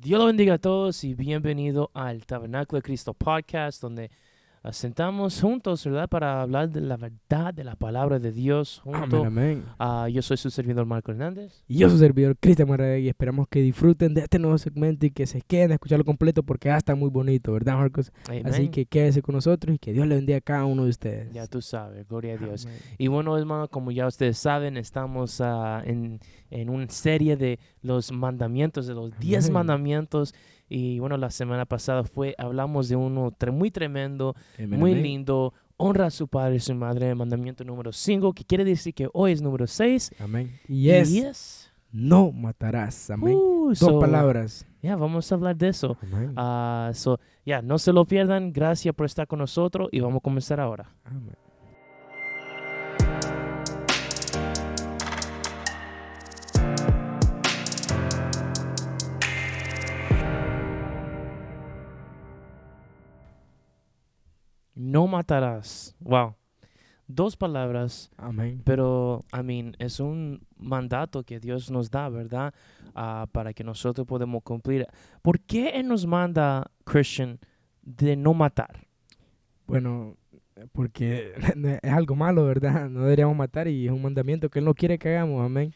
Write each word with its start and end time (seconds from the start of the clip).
Dios 0.00 0.20
lo 0.20 0.26
bendiga 0.26 0.54
a 0.54 0.58
todos 0.58 1.04
y 1.04 1.14
bienvenido 1.14 1.90
al 1.94 2.26
Tabernáculo 2.26 2.78
de 2.78 2.82
Cristo 2.82 3.14
podcast, 3.14 3.80
donde 3.80 4.10
sentamos 4.72 5.40
juntos, 5.40 5.84
¿verdad? 5.84 6.08
Para 6.08 6.42
hablar 6.42 6.70
de 6.70 6.80
la 6.80 6.96
verdad 6.96 7.52
de 7.54 7.64
la 7.64 7.76
palabra 7.76 8.18
de 8.18 8.32
Dios. 8.32 8.80
Junto, 8.84 9.24
Amén, 9.24 9.26
amén. 9.26 9.64
a- 9.78 10.08
yo 10.08 10.22
soy 10.22 10.36
su 10.36 10.50
servidor 10.50 10.86
Marco 10.86 11.10
Hernández. 11.12 11.62
Y 11.68 11.78
yo 11.78 11.90
su 11.90 11.98
servidor 11.98 12.36
Cristian 12.38 12.68
Marrero 12.68 12.98
y 12.98 13.08
esperamos 13.08 13.48
que 13.48 13.60
disfruten 13.60 14.14
de 14.14 14.22
este 14.22 14.38
nuevo 14.38 14.58
segmento 14.58 15.06
y 15.06 15.10
que 15.10 15.26
se 15.26 15.40
queden 15.42 15.70
a 15.72 15.74
escucharlo 15.74 16.04
completo 16.04 16.42
porque 16.42 16.68
ya 16.68 16.76
está 16.76 16.94
muy 16.94 17.10
bonito, 17.10 17.52
¿verdad, 17.52 17.76
Marcos? 17.76 18.12
Así 18.28 18.42
Amén. 18.44 18.70
que 18.70 18.86
quédese 18.86 19.22
con 19.22 19.34
nosotros 19.34 19.74
y 19.74 19.78
que 19.78 19.92
Dios 19.92 20.06
le 20.06 20.16
bendiga 20.16 20.38
a 20.38 20.42
cada 20.42 20.64
uno 20.64 20.84
de 20.84 20.90
ustedes. 20.90 21.32
Ya 21.32 21.46
tú 21.46 21.60
sabes, 21.62 22.06
gloria 22.08 22.34
a 22.34 22.36
Dios. 22.36 22.68
Y 22.98 23.08
bueno, 23.08 23.36
hermano, 23.36 23.68
como 23.68 23.90
ya 23.90 24.06
ustedes 24.06 24.38
saben, 24.38 24.76
estamos 24.76 25.40
ah, 25.40 25.82
en, 25.84 26.20
en 26.50 26.70
una 26.70 26.88
serie 26.88 27.36
de 27.36 27.58
los 27.82 28.10
mandamientos, 28.12 28.86
de 28.86 28.94
los 28.94 29.16
10 29.18 29.44
Amén. 29.44 29.52
mandamientos. 29.54 30.34
Y 30.68 30.98
bueno, 30.98 31.16
la 31.16 31.30
semana 31.30 31.64
pasada 31.64 32.02
fue, 32.04 32.34
hablamos 32.38 32.88
de 32.88 32.96
uno 32.96 33.30
tre- 33.32 33.52
muy 33.52 33.70
tremendo, 33.70 34.34
muy 34.58 34.94
lindo. 34.94 35.52
Honra 35.78 36.06
a 36.06 36.10
su 36.10 36.26
padre 36.26 36.56
y 36.56 36.60
su 36.60 36.74
madre, 36.74 37.14
mandamiento 37.14 37.62
número 37.62 37.92
5, 37.92 38.32
que 38.32 38.44
quiere 38.44 38.64
decir 38.64 38.94
que 38.94 39.08
hoy 39.12 39.32
es 39.32 39.42
número 39.42 39.66
6. 39.66 40.12
Amén. 40.20 40.58
Y 40.68 40.88
es, 40.90 41.12
es 41.14 41.72
no 41.92 42.32
matarás. 42.32 43.10
Amén. 43.10 43.34
Uh, 43.34 43.68
Dos 43.68 43.78
so, 43.78 44.00
palabras. 44.00 44.66
Ya, 44.82 44.96
vamos 44.96 45.30
a 45.30 45.34
hablar 45.34 45.54
de 45.56 45.68
eso. 45.68 45.96
Ah, 46.36 46.90
so, 46.94 47.18
ya, 47.44 47.60
no 47.62 47.78
se 47.78 47.92
lo 47.92 48.04
pierdan. 48.06 48.52
Gracias 48.52 48.94
por 48.94 49.04
estar 49.06 49.26
con 49.26 49.38
nosotros 49.38 49.88
y 49.92 50.00
vamos 50.00 50.18
a 50.18 50.20
comenzar 50.22 50.60
ahora. 50.60 50.90
Amén. 51.04 51.34
No 64.96 65.06
matarás. 65.06 65.94
Wow. 66.00 66.36
Dos 67.06 67.36
palabras, 67.36 68.10
Amén. 68.16 68.62
pero, 68.64 69.26
I 69.30 69.42
mean, 69.42 69.76
es 69.78 70.00
un 70.00 70.40
mandato 70.56 71.22
que 71.22 71.38
Dios 71.38 71.70
nos 71.70 71.90
da, 71.90 72.08
¿verdad? 72.08 72.54
Ah, 72.94 73.26
para 73.30 73.52
que 73.52 73.62
nosotros 73.62 74.06
podamos 74.06 74.42
cumplir. 74.42 74.86
¿Por 75.20 75.38
qué 75.40 75.68
Él 75.68 75.88
nos 75.88 76.06
manda, 76.06 76.70
Christian, 76.86 77.38
de 77.82 78.16
no 78.16 78.32
matar? 78.32 78.86
Bueno, 79.66 80.16
porque 80.72 81.34
es 81.82 81.92
algo 81.92 82.16
malo, 82.16 82.46
¿verdad? 82.46 82.88
No 82.88 83.02
deberíamos 83.02 83.36
matar 83.36 83.68
y 83.68 83.84
es 83.84 83.92
un 83.92 84.00
mandamiento 84.00 84.48
que 84.48 84.60
Él 84.60 84.64
no 84.64 84.72
quiere 84.72 84.98
que 84.98 85.10
hagamos. 85.10 85.44
Amén. 85.44 85.74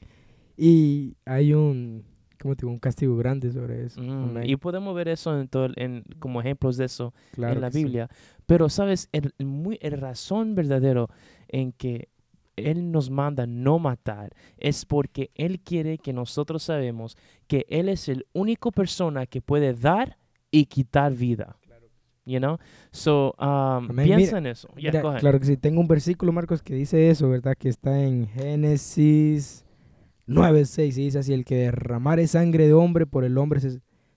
Y 0.56 1.14
hay 1.26 1.52
un, 1.52 2.06
¿cómo 2.41 2.56
te 2.56 2.62
digo? 2.62 2.72
Un 2.72 2.78
castigo 2.78 3.16
grande 3.16 3.50
sobre 3.52 3.84
eso. 3.86 4.00
Mm, 4.02 4.44
y 4.44 4.56
podemos 4.56 4.94
ver 4.94 5.08
eso 5.08 5.38
en 5.38 5.48
todo, 5.48 5.69
en, 5.77 6.02
como 6.19 6.41
ejemplos 6.41 6.77
de 6.77 6.86
eso 6.86 7.12
Claro 7.32 7.55
en 7.55 7.60
la 7.60 7.69
que 7.69 7.74
sí. 7.78 7.84
Biblia. 7.84 8.08
Pero, 8.47 8.69
¿sabes? 8.69 9.08
El, 9.12 9.32
el 9.38 9.47
muy, 9.47 9.78
el 9.82 9.92
razón 10.00 10.55
verdadero 10.55 11.08
en 11.48 11.72
que 11.72 12.08
Él 12.56 12.91
nos 12.92 13.10
manda 13.10 13.47
no 13.47 13.78
matar 13.78 14.32
es 14.58 14.84
porque 14.84 15.30
Él 15.34 15.60
quiere 15.60 15.98
que 15.98 16.12
nosotros 16.12 16.62
sabemos 16.62 17.16
que 17.47 17.64
Él 17.69 17.88
es 17.88 18.08
el 18.08 18.27
único 18.32 18.72
persona 18.72 19.27
que 19.27 19.41
puede 19.41 19.72
dar 19.75 20.16
y 20.50 20.66
quitar 20.66 21.12
vida. 21.14 21.56
You 22.27 22.38
know? 22.38 22.58
So, 22.92 23.34
um, 23.41 23.88
piensa 23.97 24.36
Mira- 24.36 24.38
en 24.38 24.47
eso. 24.47 24.69
Yeah, 24.77 24.91
Mira, 24.92 25.02
go 25.02 25.08
ahead. 25.08 25.20
claro 25.20 25.41
que 25.41 25.47
sí. 25.47 25.56
Tengo 25.56 25.80
un 25.80 25.88
versículo, 25.88 26.30
Marcos, 26.32 26.62
que 26.62 26.75
dice 26.75 27.08
eso, 27.10 27.28
¿verdad? 27.28 27.56
Que 27.58 27.69
está 27.69 28.02
en 28.04 28.28
Génesis 28.28 29.64
9.6. 30.30 30.96
Y 30.96 31.04
dice 31.04 31.18
así, 31.18 31.32
el 31.32 31.44
que 31.44 31.56
derramare 31.56 32.26
sangre 32.26 32.66
de 32.66 32.72
hombre 32.72 33.06
por 33.06 33.24
el 33.24 33.36
hombre, 33.38 33.60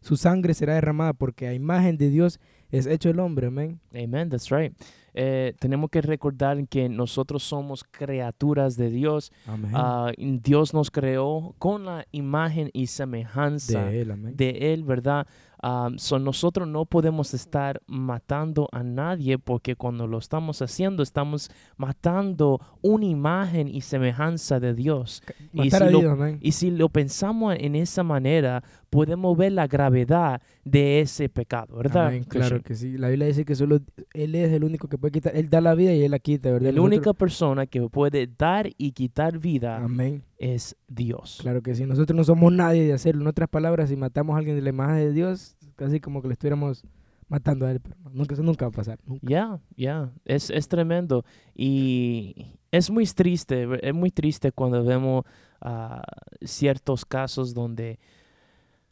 su 0.02 0.18
sangre 0.18 0.54
será 0.54 0.76
derramada 0.76 1.14
porque 1.14 1.48
a 1.48 1.54
imagen 1.54 1.98
de 1.98 2.10
Dios 2.10 2.40
es 2.72 2.86
hecho 2.86 3.10
el 3.10 3.20
hombre. 3.20 3.48
Amén. 3.48 3.80
Amen, 3.96 4.30
that's 4.30 4.50
right. 4.50 4.74
Eh, 5.16 5.54
tenemos 5.60 5.90
que 5.92 6.02
recordar 6.02 6.68
que 6.68 6.90
nosotros 6.90 7.44
somos 7.44 7.84
criaturas 7.84 8.76
de 8.76 8.90
Dios. 8.90 9.32
Amén. 9.46 9.72
Ah, 9.74 10.12
Dios 10.18 10.74
nos 10.74 10.90
creó 10.90 11.56
con 11.60 11.86
la 11.86 12.06
imagen 12.12 12.70
y 12.74 12.88
semejanza 12.88 13.86
de 13.86 14.02
él, 14.02 14.12
amén. 14.12 14.36
de 14.36 14.74
Él, 14.74 14.84
¿verdad? 14.84 15.28
Um, 15.64 15.98
so 15.98 16.20
nosotros 16.20 16.68
no 16.68 16.84
podemos 16.84 17.34
estar 17.34 17.82
matando 17.88 18.68
a 18.74 18.84
nadie 18.84 19.38
porque 19.40 19.78
cuando 19.78 20.08
lo 20.08 20.18
estamos 20.18 20.62
haciendo 20.62 21.04
estamos 21.04 21.50
matando 21.78 22.60
una 22.82 23.06
imagen 23.06 23.68
y 23.68 23.82
semejanza 23.82 24.60
de 24.60 24.74
Dios. 24.74 25.22
y 25.54 25.70
si 25.72 25.80
lo- 25.80 26.00
Dios. 26.00 26.20
Y 26.42 26.52
si 26.52 26.72
lo 26.72 26.90
pensamos 26.90 27.56
en 27.58 27.76
esa 27.76 28.04
manera, 28.04 28.64
podemos 28.90 29.38
ver 29.38 29.54
la 29.54 29.68
gravedad 29.68 30.42
de 30.66 31.00
ese 31.02 31.30
pecado, 31.30 31.78
¿verdad? 31.78 32.08
Amén, 32.08 32.24
claro 32.26 32.62
que 32.62 32.76
sí. 32.76 32.98
La 32.98 33.08
Biblia 33.10 33.28
dice 33.28 33.46
que 33.46 33.56
solo 33.56 33.80
Él 34.14 34.36
es 34.36 34.52
el 34.52 34.64
único 34.64 34.88
que 34.88 34.98
puede 34.98 35.12
quitar. 35.12 35.36
Él 35.36 35.50
da 35.50 35.62
la 35.62 35.76
vida 35.76 35.94
y 35.94 36.04
Él 36.04 36.12
la 36.12 36.20
quita, 36.20 36.50
¿verdad? 36.52 36.68
La 36.68 36.72
Nosotros- 36.74 36.86
única 36.98 37.14
persona 37.14 37.66
que 37.68 37.82
puede 37.90 38.28
dar 38.38 38.70
y 38.78 38.92
quitar 38.92 39.40
vida 39.40 39.78
Amén. 39.78 40.24
Es 40.44 40.76
Dios. 40.90 41.40
Claro 41.42 41.62
que 41.62 41.74
sí. 41.74 41.86
Nosotros 41.86 42.18
no 42.18 42.24
somos 42.26 42.52
nadie 42.52 42.84
de 42.84 42.92
hacerlo. 42.92 43.22
En 43.22 43.28
otras 43.28 43.48
palabras, 43.48 43.90
si 43.90 43.96
matamos 43.96 44.36
a 44.36 44.40
alguien 44.40 44.58
de 44.58 44.62
la 44.62 44.70
imagen 44.70 44.98
de 44.98 45.14
Dios, 45.14 45.56
casi 45.78 46.02
como 46.02 46.22
que 46.22 46.28
le 46.28 46.34
estuviéramos 46.34 46.84
matando 47.30 47.66
a 47.66 47.72
Él. 47.72 47.80
Pero 47.80 47.96
nunca, 48.12 48.34
eso 48.34 48.44
nunca 48.44 48.66
va 48.66 48.70
a 48.70 48.74
pasar. 48.74 49.00
Ya, 49.22 49.62
ya, 49.78 50.12
es, 50.26 50.50
es 50.50 50.68
tremendo. 50.68 51.24
Y 51.56 52.58
es 52.72 52.92
muy 52.92 53.06
triste, 53.06 53.70
es 53.82 53.94
muy 53.94 54.12
triste 54.12 54.52
cuando 54.52 54.84
vemos 54.84 55.24
ah, 55.62 56.04
ciertos 56.42 57.06
casos 57.06 57.54
donde 57.54 57.98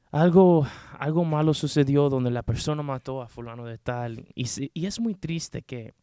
algo, 0.09 0.65
algo 0.99 1.25
malo 1.25 1.53
sucedió, 1.53 2.07
donde 2.07 2.31
la 2.31 2.43
persona 2.43 2.81
mató 2.81 3.21
a 3.21 3.27
fulano 3.27 3.65
de 3.65 3.77
tal. 3.77 4.25
Y, 4.35 4.45
y 4.73 4.85
es 4.85 5.01
muy 5.01 5.15
triste 5.15 5.63
que 5.63 5.93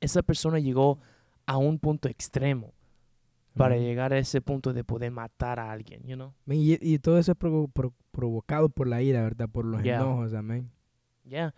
esa 0.00 0.22
persona 0.22 0.58
llegó 0.58 0.98
a 1.46 1.56
un 1.56 1.78
punto 1.78 2.08
extremo 2.08 2.74
para 3.58 3.74
Amén. 3.74 3.86
llegar 3.86 4.12
a 4.14 4.18
ese 4.18 4.40
punto 4.40 4.72
de 4.72 4.84
poder 4.84 5.10
matar 5.10 5.60
a 5.60 5.70
alguien, 5.70 6.02
you 6.06 6.14
know? 6.16 6.32
Y, 6.46 6.78
y 6.80 6.98
todo 6.98 7.18
eso 7.18 7.32
es 7.32 7.38
provo- 7.38 7.70
pro- 7.70 7.92
provocado 8.10 8.70
por 8.70 8.88
la 8.88 9.02
ira, 9.02 9.22
¿verdad? 9.22 9.48
Por 9.50 9.66
los 9.66 9.82
Ya. 9.82 9.96
enojos, 9.96 10.32
amén. 10.32 10.70
Ya. 11.24 11.54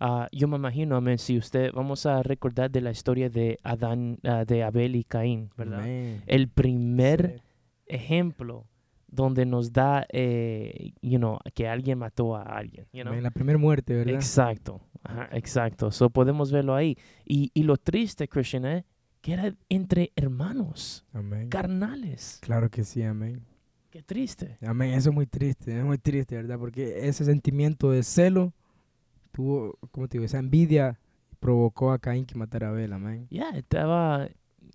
Ah, 0.00 0.28
yo 0.32 0.48
me 0.48 0.56
imagino, 0.56 0.96
amén, 0.96 1.18
si 1.18 1.38
usted, 1.38 1.70
vamos 1.72 2.06
a 2.06 2.24
recordar 2.24 2.70
de 2.72 2.80
la 2.80 2.90
historia 2.90 3.30
de 3.30 3.58
Adán, 3.62 4.18
ah, 4.24 4.44
de 4.44 4.64
Abel 4.64 4.96
y 4.96 5.04
Caín, 5.04 5.50
¿verdad? 5.56 5.80
Amén. 5.82 6.22
el 6.26 6.48
primer 6.48 7.36
Sí. 7.38 7.42
ejemplo 7.86 8.66
donde 9.06 9.44
nos 9.44 9.72
da, 9.72 10.06
eh, 10.10 10.92
you 11.02 11.18
know, 11.18 11.38
que 11.54 11.68
alguien 11.68 11.98
mató 11.98 12.34
a 12.34 12.42
alguien, 12.42 12.86
you 12.92 13.02
know? 13.02 13.12
Amén, 13.12 13.22
La 13.22 13.30
primera 13.30 13.58
muerte, 13.58 13.94
¿verdad? 13.94 14.14
Exacto, 14.14 14.80
ajá, 15.04 15.28
exacto. 15.32 15.90
So 15.90 16.08
podemos 16.10 16.50
verlo 16.50 16.74
ahí. 16.74 16.96
Y, 17.26 17.50
y 17.52 17.62
lo 17.64 17.76
triste, 17.76 18.26
Christian, 18.26 18.64
eh, 18.64 18.84
que 19.22 19.32
era 19.32 19.54
entre 19.70 20.12
hermanos, 20.16 21.06
Amén. 21.14 21.48
carnales. 21.48 22.38
Claro 22.42 22.68
que 22.70 22.84
sí, 22.84 23.02
amén. 23.02 23.40
Qué 23.90 24.02
triste. 24.02 24.58
Amén, 24.66 24.90
eso 24.94 25.08
es 25.10 25.14
muy 25.14 25.26
triste, 25.26 25.78
es 25.78 25.84
muy 25.84 25.96
triste, 25.98 26.36
¿verdad? 26.36 26.58
Porque 26.58 27.06
ese 27.08 27.24
sentimiento 27.24 27.90
de 27.90 28.02
celo 28.02 28.52
tuvo, 29.30 29.78
¿cómo 29.90 30.08
te 30.08 30.18
digo? 30.18 30.24
Esa 30.24 30.38
envidia 30.38 30.98
provocó 31.40 31.92
a 31.92 31.98
Caín 31.98 32.24
que 32.26 32.34
matara 32.34 32.68
a 32.68 32.70
Abel, 32.70 32.92
amén. 32.92 33.26
Ya, 33.30 33.50
estaba, 33.50 34.28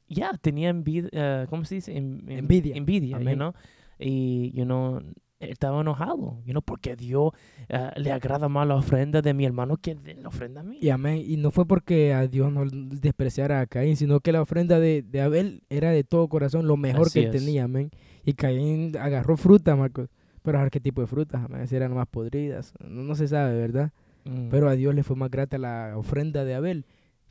ya, 0.08 0.32
tenía 0.34 0.70
envidia, 0.70 1.46
¿cómo 1.50 1.66
se 1.66 1.76
dice? 1.76 1.96
En- 1.98 2.24
en- 2.28 2.40
Envidia. 2.40 2.76
Envidia, 2.76 3.18
you 3.18 3.22
Amén. 3.22 3.36
know? 3.36 3.54
Y, 4.00 4.52
you 4.54 4.66
know, 4.66 5.02
estaba 5.40 5.82
enojado, 5.82 6.40
you 6.46 6.52
know, 6.52 6.62
porque 6.62 6.96
Dios 6.96 7.32
eh, 7.70 7.92
le 7.98 8.12
agrada 8.12 8.50
más 8.50 8.68
la 8.68 8.76
ofrenda 8.76 9.22
de 9.22 9.34
mi 9.34 9.46
hermano 9.46 9.78
que 9.78 9.96
de 9.96 10.16
la 10.16 10.30
ofrenda 10.30 10.64
mía. 10.64 10.80
Y 10.82 10.90
amén. 10.90 11.22
Y 11.26 11.38
no 11.38 11.52
fue 11.52 11.66
porque 11.66 12.14
a 12.14 12.28
Dios 12.28 12.52
no 12.52 12.66
despreciara 12.68 13.60
a 13.62 13.68
Caín, 13.68 13.96
sino 13.98 14.20
que 14.20 14.32
la 14.32 14.42
ofrenda 14.42 14.80
de, 14.80 15.04
de 15.04 15.22
Abel 15.22 15.64
era 15.70 15.92
de 15.92 16.04
todo 16.04 16.28
corazón 16.28 16.68
lo 16.68 16.78
mejor 16.78 17.08
Así 17.08 17.22
que 17.22 17.26
es. 17.28 17.32
tenía, 17.32 17.66
amén. 17.66 17.92
Y 18.26 18.34
Caín 18.34 18.96
agarró 18.98 19.38
fruta, 19.38 19.76
Marcos. 19.76 20.10
Pero 20.42 20.60
a 20.60 20.70
qué 20.70 20.80
tipo 20.80 21.02
de 21.02 21.08
frutas, 21.08 21.44
amén. 21.44 21.68
Si 21.68 21.76
eran 21.76 21.94
más 21.94 22.08
podridas. 22.08 22.74
No, 22.80 23.04
no 23.04 23.16
se 23.16 23.28
sabe, 23.28 23.58
¿verdad? 23.60 23.92
Mm. 24.26 24.50
Pero 24.50 24.70
a 24.70 24.74
Dios 24.74 24.96
le 24.96 25.04
fue 25.04 25.16
más 25.16 25.30
grata 25.30 25.58
la 25.58 25.94
ofrenda 25.98 26.46
de 26.46 26.56
Abel. 26.56 26.86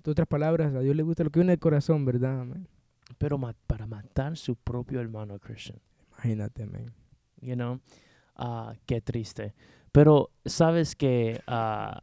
En 0.05 0.11
otras 0.11 0.29
palabras, 0.29 0.73
a 0.75 0.81
Dios 0.81 0.95
le 0.95 1.03
gusta 1.03 1.25
lo 1.25 1.31
que 1.31 1.41
viene 1.41 1.53
del 1.53 1.59
corazón, 1.59 2.05
¿verdad? 2.05 2.41
Amén. 2.43 2.69
pero 3.19 3.39
ma- 3.39 3.55
para 3.67 3.87
matar 3.87 4.37
su 4.37 4.55
propio 4.57 5.01
hermano 5.01 5.39
Christian, 5.39 5.79
Imagínate, 6.13 6.63
amén. 6.63 6.93
you 7.41 7.55
know, 7.55 7.81
Ah, 8.37 8.75
qué 8.87 9.01
triste. 9.01 9.55
Pero 9.93 10.31
sabes 10.45 10.95
que 10.95 11.41
ah, 11.47 11.99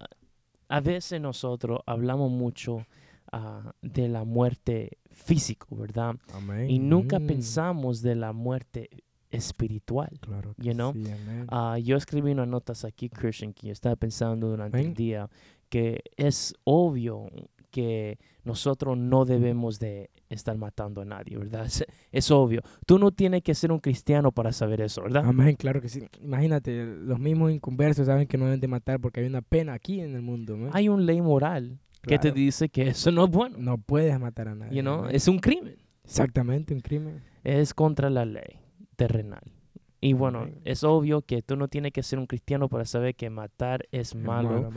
a 0.67 0.79
veces 0.81 1.21
nosotros 1.21 1.79
hablamos 1.85 2.31
mucho 2.31 2.85
ah, 3.31 3.73
de 3.81 4.07
la 4.09 4.23
muerte 4.23 4.97
físico, 5.11 5.75
¿verdad? 5.75 6.15
Amén. 6.33 6.69
Y 6.69 6.79
nunca 6.79 7.19
Mm. 7.19 7.27
pensamos 7.27 8.01
de 8.01 8.15
la 8.15 8.33
muerte 8.33 8.89
espiritual. 9.29 10.09
Claro 10.21 10.53
que 10.55 10.63
you 10.63 10.73
know, 10.73 10.93
sí, 10.93 11.05
amén. 11.11 11.83
Yo 11.83 11.97
escribí 11.97 12.31
unas 12.31 12.47
notas 12.47 12.85
aquí, 12.85 13.09
Christian, 13.09 13.53
que 13.53 13.67
yo 13.67 13.73
estaba 13.73 13.95
pensando 13.95 14.47
durante 14.49 14.77
el 14.79 14.85
Amén. 14.85 14.93
día, 14.93 15.29
que 15.69 16.03
es 16.17 16.53
obvio 16.63 17.27
que 17.73 18.19
nosotros 18.43 18.95
no 18.95 19.25
debemos 19.25 19.79
de 19.79 20.11
estar 20.29 20.55
matando 20.57 21.01
a 21.01 21.05
nadie, 21.05 21.37
¿verdad? 21.37 21.65
Es, 21.65 21.83
es 22.11 22.29
obvio. 22.29 22.61
Tú 22.85 22.99
no 22.99 23.11
tienes 23.11 23.41
que 23.41 23.55
ser 23.55 23.71
un 23.71 23.79
cristiano 23.79 24.31
para 24.31 24.53
saber 24.53 24.81
eso, 24.81 25.01
¿verdad? 25.01 25.25
Amén, 25.25 25.55
claro 25.55 25.81
que 25.81 25.89
sí. 25.89 26.07
Imagínate, 26.21 26.85
los 26.85 27.19
mismos 27.19 27.51
inconversos 27.51 28.05
saben 28.05 28.27
que 28.27 28.37
no 28.37 28.45
deben 28.45 28.59
de 28.59 28.67
matar 28.67 28.99
porque 28.99 29.21
hay 29.21 29.25
una 29.25 29.41
pena 29.41 29.73
aquí 29.73 29.99
en 29.99 30.13
el 30.13 30.21
mundo. 30.21 30.55
¿no? 30.55 30.69
Hay 30.71 30.87
una 30.87 31.03
ley 31.03 31.19
moral 31.21 31.79
que 32.03 32.19
te 32.19 32.31
dice 32.31 32.69
que 32.69 32.89
eso 32.89 33.11
no 33.11 33.25
es 33.25 33.31
bueno. 33.31 33.57
No 33.57 33.79
puedes 33.79 34.17
matar 34.19 34.49
a 34.49 34.55
nadie. 34.55 34.77
You 34.77 34.81
know? 34.83 35.07
Es 35.09 35.27
un 35.27 35.39
crimen. 35.39 35.75
Exactamente, 36.03 36.75
un 36.75 36.81
crimen. 36.81 37.23
Es 37.43 37.73
contra 37.73 38.11
la 38.11 38.25
ley 38.25 38.59
terrenal. 38.95 39.51
Y 39.99 40.13
bueno, 40.13 40.41
Amén. 40.41 40.59
es 40.65 40.83
obvio 40.83 41.21
que 41.21 41.41
tú 41.41 41.55
no 41.55 41.69
tienes 41.69 41.93
que 41.93 42.03
ser 42.03 42.19
un 42.19 42.27
cristiano 42.27 42.69
para 42.69 42.85
saber 42.85 43.15
que 43.15 43.29
matar 43.29 43.87
es 43.91 44.09
Es 44.09 44.15
malo. 44.15 44.69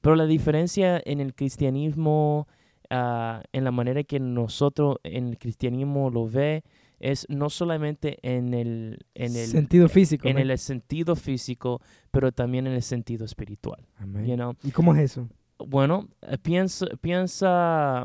Pero 0.00 0.16
la 0.16 0.26
diferencia 0.26 1.00
en 1.04 1.20
el 1.20 1.34
cristianismo, 1.34 2.46
ah, 2.90 3.42
en 3.52 3.64
la 3.64 3.70
manera 3.70 4.04
que 4.04 4.20
nosotros 4.20 4.96
en 5.02 5.28
el 5.28 5.38
cristianismo 5.38 6.10
lo 6.10 6.28
ve, 6.28 6.62
es 7.00 7.26
no 7.28 7.48
solamente 7.48 8.18
en 8.22 8.54
el, 8.54 9.06
en 9.14 9.36
el, 9.36 9.46
Sentido 9.46 9.88
físico. 9.88 10.28
en 10.28 10.38
el 10.38 10.58
sentido 10.58 11.14
físico, 11.16 11.80
pero 12.10 12.32
también 12.32 12.66
en 12.66 12.72
el 12.72 12.82
sentido 12.82 13.24
espiritual. 13.24 13.86
Amén. 13.98 14.26
You 14.26 14.34
know? 14.34 14.54
¿Y 14.62 14.70
cómo 14.70 14.94
es 14.94 15.12
eso? 15.12 15.28
Bueno, 15.58 16.08
eh, 16.22 16.38
piensa, 16.38 16.86
piensa, 17.00 18.04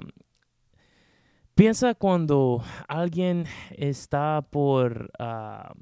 piensa 1.55 1.95
cuando 1.95 2.63
alguien 2.87 3.45
está 3.71 4.41
por, 4.49 5.11
ah, 5.19 5.73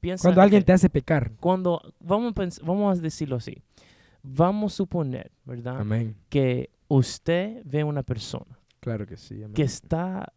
piensa 0.00 0.28
Cuando 0.28 0.42
alguien 0.42 0.64
te 0.64 0.72
hace 0.72 0.88
pecar. 0.88 1.32
cuando 1.40 1.80
vamos 2.00 2.34
vamos 2.62 2.98
a 2.98 3.00
decirlo 3.00 3.36
así, 3.36 3.62
vamos 4.22 4.74
a 4.74 4.76
suponer, 4.76 5.32
¿verdad? 5.44 5.80
Amén. 5.80 6.16
Que 6.28 6.70
usted 6.88 7.62
ve 7.64 7.84
una 7.84 8.02
persona 8.02 8.58
Claro 8.80 9.06
que 9.06 9.16
sí. 9.16 9.42
Amén. 9.42 9.52
que 9.54 9.62
está 9.62 10.32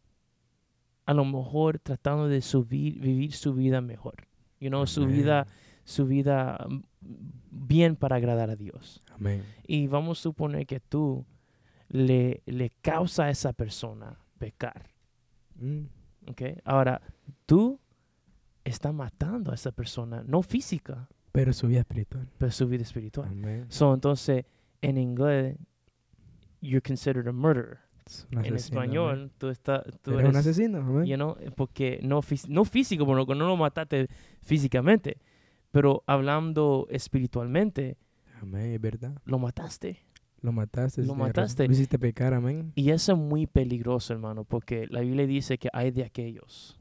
a 1.06 1.14
lo 1.14 1.26
mejor 1.26 1.80
tratando 1.80 2.28
de 2.28 2.42
subir, 2.42 3.00
vivir 3.00 3.34
su 3.34 3.54
vida 3.54 3.82
mejor, 3.82 4.28
you 4.60 4.70
know, 4.70 4.86
su 4.86 5.06
vida, 5.06 5.48
su 5.84 6.06
vida 6.06 6.66
mm, 6.70 6.82
bien 7.50 7.96
para 7.96 8.18
agradar 8.18 8.50
a 8.50 8.56
Dios. 8.56 9.02
Amén. 9.12 9.44
Y 9.68 9.88
vamos 9.88 10.20
a 10.20 10.24
suponer 10.24 10.66
que 10.66 10.80
tú 10.80 11.26
le, 11.90 12.42
le 12.46 12.70
causa 12.82 13.26
a 13.26 13.30
esa 13.30 13.54
persona 13.54 14.18
pecar. 14.38 14.90
Mm. 15.56 15.86
¿ok? 16.30 16.42
Ahora, 16.64 17.02
tú 17.46 17.80
estás 18.64 18.94
matando 18.94 19.52
a 19.52 19.56
esa 19.56 19.72
persona, 19.72 20.24
no 20.26 20.42
física, 20.42 21.10
Pero 21.34 21.52
su 21.52 21.68
vida 21.68 21.82
espiritual. 21.82 22.30
pero 22.38 22.52
su 22.52 22.68
vida 22.70 22.84
espiritual. 22.84 23.28
Amén. 23.30 23.66
So, 23.68 23.94
entonces, 23.94 24.46
en 24.82 24.98
inglés, 24.98 25.58
you're 26.62 26.80
considered 26.82 27.28
a 27.28 27.32
murderer. 27.34 27.80
Es 28.06 28.26
un 28.32 28.38
En 28.46 28.54
asesino, 28.54 28.56
español, 28.82 29.14
amén. 29.18 29.32
tú, 29.38 29.50
estás, 29.50 29.84
tú 30.02 30.12
Eres 30.12 30.24
un 30.26 30.36
eres, 30.36 30.38
asesino. 30.48 30.78
Amén. 30.80 31.06
you 31.06 31.16
know, 31.16 31.36
porque 31.56 32.00
no, 32.04 32.22
no 32.50 32.66
físico, 32.66 33.06
porque 33.06 33.36
no 33.36 33.48
lo 33.48 33.58
mataste 33.58 34.08
físicamente, 34.42 35.18
pero 35.72 36.04
hablando 36.06 36.86
espiritualmente, 36.90 37.98
Amén, 38.42 38.74
es 38.74 38.82
verdad. 38.82 39.18
lo 39.26 39.40
mataste. 39.40 40.06
Lo 40.42 40.52
mataste. 40.52 41.04
Lo 41.04 41.16
mataste. 41.16 41.66
Lo 41.66 41.74
hiciste 41.74 41.98
pecar, 41.98 42.34
amén. 42.34 42.74
Y 42.76 42.90
eso 42.92 43.14
es 43.14 43.18
muy 43.18 43.48
peligroso, 43.48 44.12
hermano, 44.14 44.44
porque 44.44 44.86
la 44.90 45.00
Biblia 45.00 45.26
dice 45.26 45.58
que 45.58 45.70
hay 45.74 45.90
de 45.92 46.04
aquellos, 46.04 46.78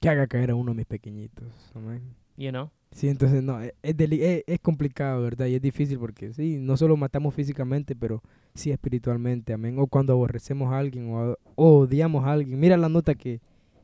Que 0.00 0.08
haga 0.08 0.26
caer 0.26 0.50
a 0.50 0.54
uno 0.56 0.72
de 0.72 0.76
mis 0.78 0.86
pequeñitos. 0.86 1.70
Amén. 1.76 2.02
You 2.38 2.50
know? 2.50 2.70
Sí, 2.92 3.08
entonces 3.08 3.42
no, 3.42 3.62
e- 3.62 3.74
es, 3.82 3.94
es, 3.98 4.44
es 4.46 4.60
complicado, 4.60 5.22
¿verdad? 5.22 5.44
Y 5.46 5.54
es 5.56 5.60
difícil 5.60 5.98
porque 5.98 6.32
sí, 6.32 6.56
no 6.58 6.76
solo 6.78 6.96
matamos 6.96 7.34
físicamente, 7.34 7.94
pero 7.94 8.22
sí 8.54 8.70
espiritualmente, 8.70 9.52
amén. 9.52 9.78
O 9.78 9.86
cuando 9.86 10.14
aborrecemos 10.14 10.72
a 10.72 10.78
alguien 10.78 11.12
o, 11.12 11.36
o 11.54 11.78
odiamos 11.80 12.24
a 12.24 12.32
alguien. 12.32 12.58
Mira 12.58 12.78
la 12.78 12.88
nota 12.88 13.14
que, 13.14 13.40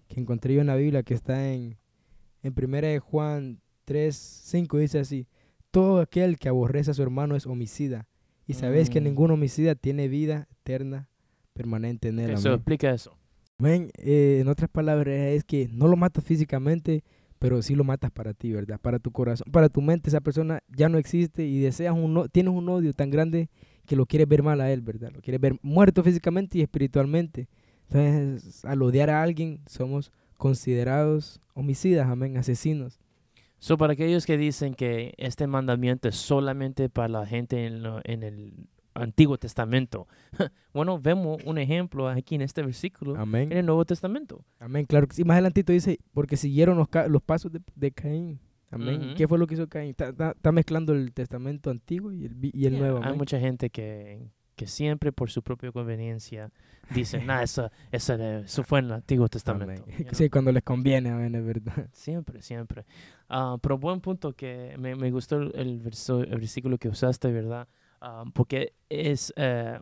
que 0.09 0.21
encontré 0.21 0.55
yo 0.55 0.63
en 0.63 0.69
la 0.69 0.77
Biblia 0.77 1.03
que 1.03 1.13
está 1.13 1.53
en, 1.53 1.77
en 2.43 2.55
1 2.57 2.81
de 2.81 2.99
Juan 2.99 3.61
3, 3.85 4.17
5, 4.17 4.79
dice 4.79 4.99
así, 5.01 5.27
todo 5.71 6.01
aquel 6.01 6.39
que 6.39 6.49
aborrece 6.49 6.91
a 6.91 6.95
su 6.95 7.03
hermano 7.03 7.37
es 7.37 7.47
homicida. 7.47 8.07
Y 8.47 8.55
sabéis 8.55 8.89
que 8.89 9.01
Mm. 9.01 9.05
ningún 9.05 9.31
homicida 9.33 9.75
tiene 9.75 10.09
vida 10.09 10.49
eterna 10.61 11.09
permanente 11.53 12.09
en 12.09 12.19
él. 12.21 12.31
Eso 12.31 12.49
amén. 12.49 12.59
explica 12.61 12.91
eso. 12.91 13.17
Amén. 13.59 13.91
Eh, 13.99 14.39
en 14.41 14.49
otras 14.49 14.71
palabras, 14.71 15.15
es 15.15 15.45
que 15.45 15.69
no 15.71 15.89
lo 15.89 15.97
matas 15.97 16.25
físicamente, 16.25 17.05
pero 17.45 17.61
sí 17.61 17.75
lo 17.75 17.85
matas 17.85 18.11
para 18.11 18.33
ti, 18.33 18.55
¿verdad? 18.55 18.81
Para 18.81 18.99
tu 18.99 19.11
corazón, 19.11 19.47
para 19.53 19.69
tu 19.69 19.83
mente, 19.83 20.09
esa 20.09 20.23
persona 20.23 20.63
ya 20.75 20.89
no 20.89 20.97
existe 20.97 21.45
y 21.45 21.61
deseas 21.61 21.95
un, 21.95 22.27
tienes 22.33 22.55
un 22.55 22.67
odio 22.71 22.95
tan 22.95 23.11
grande 23.11 23.51
que 23.85 23.97
lo 23.97 24.07
quieres 24.07 24.27
ver 24.27 24.43
mal 24.43 24.63
a 24.63 24.73
él, 24.73 24.81
¿verdad? 24.81 25.13
Lo 25.13 25.21
quieres 25.21 25.43
ver 25.43 25.59
muerto 25.61 26.03
físicamente 26.03 26.57
y 26.57 26.63
espiritualmente. 26.63 27.47
Entonces, 27.91 28.65
al 28.65 28.81
odiar 28.81 29.11
a 29.11 29.23
alguien, 29.23 29.61
somos 29.67 30.11
considerados 30.39 31.43
homicidas, 31.53 32.09
amén, 32.09 32.39
asesinos. 32.39 32.99
So, 33.59 33.77
para 33.77 33.93
aquellos 33.93 34.25
que 34.25 34.39
dicen 34.39 34.75
que 34.75 35.13
este 35.19 35.47
mandamiento 35.47 36.09
es 36.09 36.17
solamente 36.17 36.89
para 36.89 37.09
la 37.09 37.27
gente 37.27 37.67
en 37.67 38.23
el 38.23 38.55
Antiguo 38.95 39.39
Testamento, 39.39 40.07
bueno, 40.73 41.01
vemos 41.01 41.43
un 41.45 41.59
ejemplo 41.59 42.09
aquí 42.09 42.35
en 42.37 42.43
este 42.43 42.63
versículo 42.63 43.15
en 43.15 43.21
Amén. 43.21 43.53
el 43.53 43.67
Nuevo 43.67 43.85
Testamento. 43.85 44.45
Amén, 44.61 44.87
claro 44.87 45.07
sí. 45.11 45.25
Más 45.25 45.35
adelantito 45.35 45.73
dice, 45.73 45.99
porque 46.13 46.37
siguieron 46.37 46.77
los, 46.79 46.89
los 47.09 47.23
pasos 47.23 47.51
de, 47.53 47.61
de 47.75 47.91
Caín. 47.93 48.41
Amén. 48.71 49.01
Ujú. 49.05 49.15
¿Qué 49.17 49.29
fue 49.29 49.39
lo 49.39 49.47
que 49.47 49.55
hizo 49.55 49.69
Caín? 49.69 49.91
Está, 49.91 50.09
está- 50.09 50.31
está 50.33 50.51
mezclando 50.53 50.93
el 50.95 51.13
testamento 51.13 51.71
antiguo 51.71 52.13
y 52.13 52.25
el, 52.25 52.37
y 52.43 52.67
el 52.67 52.73
Yeah, 52.73 52.81
nuevo. 52.81 52.99
Hay 52.99 53.05
amén. 53.05 53.19
mucha 53.19 53.39
gente 53.39 53.71
que, 53.71 54.31
que 54.57 54.67
siempre 54.67 55.13
por 55.13 55.31
su 55.31 55.43
propia 55.43 55.71
conveniencia 55.71 56.51
dicen, 56.95 57.27
nah, 57.27 57.43
eso, 57.43 57.71
eso, 57.93 58.15
eso 58.15 58.63
fue 58.65 58.81
en 58.81 58.87
el 58.87 58.93
Antiguo 58.93 59.29
Testamento. 59.29 59.85
You 59.87 59.97
know. 60.05 60.09
Sí, 60.15 60.29
cuando 60.29 60.51
les 60.53 60.63
conviene, 60.65 61.11
amén, 61.11 61.35
es 61.35 61.45
verdad. 61.45 61.89
Siempre, 61.93 62.43
siempre. 62.43 62.85
Ah, 63.29 63.57
pero 63.63 63.79
buen 63.79 64.01
punto 64.01 64.33
que 64.35 64.75
me, 64.79 64.95
me 64.97 65.11
gustó 65.11 65.37
el 65.41 65.81
verso- 65.81 66.23
el 66.23 66.39
versículo 66.39 66.77
que 66.79 66.89
usaste, 66.89 67.31
¿verdad? 67.33 67.69
Porque 68.33 68.73
es, 68.89 69.33
eh, 69.37 69.79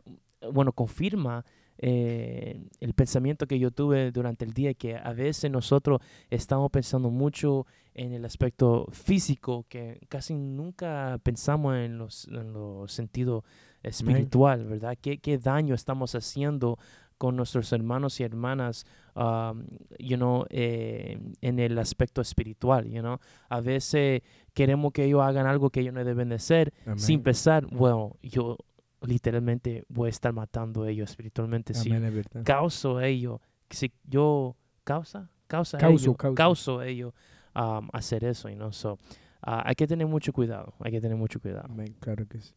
bueno, 0.51 0.71
confirma 0.71 1.45
eh, 1.77 2.61
el 2.79 2.93
pensamiento 2.93 3.47
que 3.47 3.59
yo 3.59 3.71
tuve 3.71 4.11
durante 4.11 4.45
el 4.45 4.53
día, 4.53 4.73
que 4.73 4.95
a 4.95 5.11
veces 5.13 5.51
nosotros 5.51 6.01
estamos 6.29 6.71
pensando 6.71 7.09
mucho 7.09 7.65
en 7.93 8.13
el 8.13 8.25
aspecto 8.25 8.87
físico, 8.91 9.65
que 9.67 9.99
casi 10.07 10.33
nunca 10.33 11.19
pensamos 11.23 11.75
en 11.75 11.97
los, 11.97 12.27
en 12.27 12.53
los 12.53 12.91
sentidos 12.91 13.43
espiritual, 13.81 14.65
¿verdad? 14.65 14.97
¿Qué, 15.01 15.17
¿Qué 15.17 15.37
daño 15.37 15.75
estamos 15.75 16.15
haciendo 16.15 16.77
con 17.17 17.35
nuestros 17.35 17.71
hermanos 17.73 18.19
y 18.19 18.23
hermanas, 18.23 18.85
um, 19.15 19.65
you 19.99 20.17
know, 20.17 20.45
eh, 20.49 21.19
en 21.41 21.59
el 21.59 21.77
aspecto 21.77 22.21
espiritual, 22.21 22.89
you 22.89 23.01
know? 23.01 23.19
A 23.49 23.61
veces 23.61 24.21
queremos 24.53 24.91
que 24.93 25.05
ellos 25.05 25.21
hagan 25.21 25.47
algo 25.47 25.69
que 25.69 25.81
ellos 25.81 25.93
no 25.93 26.03
deben 26.03 26.29
de 26.29 26.35
hacer, 26.35 26.73
sin 26.97 27.21
pensar, 27.21 27.65
bueno, 27.67 28.17
yo 28.21 28.57
literalmente 29.01 29.83
voy 29.89 30.07
a 30.07 30.09
estar 30.09 30.33
matando 30.33 30.83
a 30.83 30.89
ellos 30.89 31.09
espiritualmente 31.09 31.73
si 31.73 31.91
es 31.91 32.27
causo 32.43 32.97
a 32.97 33.07
ellos, 33.07 33.39
si 33.69 33.91
yo 34.03 34.55
causa, 34.83 35.29
causa 35.47 35.77
a 35.77 35.89
ellos, 35.89 36.15
causo. 36.35 36.79
a 36.79 36.87
ellos 36.87 37.13
um, 37.55 37.89
hacer 37.91 38.23
eso, 38.23 38.49
you 38.49 38.55
know? 38.55 38.71
So, 38.71 38.97
ah, 39.41 39.63
hay 39.65 39.75
que 39.75 39.87
tener 39.87 40.07
mucho 40.07 40.31
cuidado, 40.33 40.73
hay 40.79 40.91
que 40.91 41.01
tener 41.01 41.17
mucho 41.17 41.39
cuidado. 41.39 41.65
Amén, 41.69 41.95
claro 41.99 42.27
que 42.27 42.39
sí. 42.41 42.53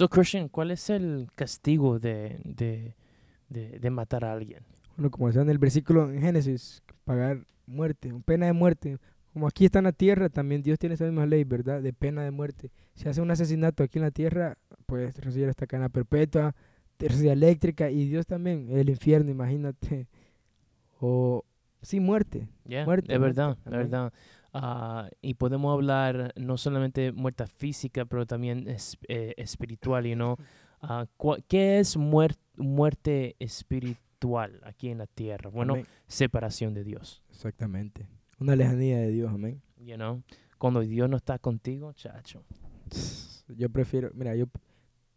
So, 0.00 0.08
Christian, 0.08 0.48
¿cuál 0.48 0.70
es 0.70 0.88
el 0.88 1.28
castigo 1.34 1.98
de, 1.98 2.40
de, 2.42 2.96
de, 3.50 3.78
de 3.78 3.90
matar 3.90 4.24
a 4.24 4.32
alguien? 4.32 4.64
Bueno, 4.96 5.10
como 5.10 5.26
decía 5.26 5.42
en 5.42 5.50
el 5.50 5.58
versículo 5.58 6.10
en 6.10 6.22
Génesis, 6.22 6.82
pagar 7.04 7.44
muerte, 7.66 8.10
pena 8.24 8.46
de 8.46 8.54
muerte. 8.54 8.96
Como 9.34 9.46
aquí 9.46 9.66
está 9.66 9.80
en 9.80 9.84
la 9.84 9.92
tierra, 9.92 10.30
también 10.30 10.62
Dios 10.62 10.78
tiene 10.78 10.94
esa 10.94 11.04
misma 11.04 11.26
ley, 11.26 11.44
¿verdad? 11.44 11.82
De 11.82 11.92
pena 11.92 12.22
de 12.24 12.30
muerte. 12.30 12.70
Si 12.94 13.10
hace 13.10 13.20
un 13.20 13.30
asesinato 13.30 13.82
aquí 13.82 13.98
en 13.98 14.04
la 14.04 14.10
tierra, 14.10 14.56
puedes 14.86 15.18
recibir 15.18 15.50
esta 15.50 15.66
cadena 15.66 15.90
perpetua, 15.90 16.54
tercia 16.96 17.34
eléctrica 17.34 17.90
y 17.90 18.08
Dios 18.08 18.24
también, 18.24 18.68
el 18.70 18.88
infierno, 18.88 19.30
imagínate. 19.30 20.08
O, 20.98 21.44
sí, 21.82 22.00
muerte. 22.00 22.48
Yeah, 22.66 22.86
Muerte, 22.86 23.12
es 23.12 23.18
muerte, 23.18 23.38
verdad, 23.38 23.58
es 23.60 23.66
amén. 23.66 23.80
verdad. 23.80 24.12
Ah, 24.52 25.08
y 25.22 25.34
podemos 25.34 25.72
hablar 25.72 26.32
no 26.36 26.56
solamente 26.56 27.12
muerte 27.12 27.46
física, 27.46 28.04
pero 28.04 28.26
también 28.26 28.66
es- 28.68 28.98
eh, 29.08 29.34
espiritual, 29.36 30.04
you 30.06 30.14
know. 30.14 30.36
Cua- 31.18 31.42
¿Qué 31.46 31.78
es 31.78 31.96
muer- 31.96 32.36
muerte 32.56 33.36
espiritual 33.38 34.60
aquí 34.64 34.88
en 34.88 34.98
la 34.98 35.06
tierra? 35.06 35.50
Bueno, 35.50 35.74
Amén. 35.74 35.86
separación 36.06 36.74
de 36.74 36.84
Dios, 36.84 37.22
Exactamente. 37.30 38.06
Una 38.38 38.56
lejanía 38.56 38.98
de 38.98 39.08
Dios, 39.10 39.30
amén. 39.32 39.60
you 39.78 39.94
know. 39.96 40.22
Cuando 40.58 40.80
Dios 40.80 41.08
no 41.08 41.16
está 41.16 41.38
contigo, 41.38 41.92
chacho. 41.92 42.42
Yo 43.48 43.68
prefiero, 43.70 44.10
mira, 44.14 44.34
yo 44.36 44.46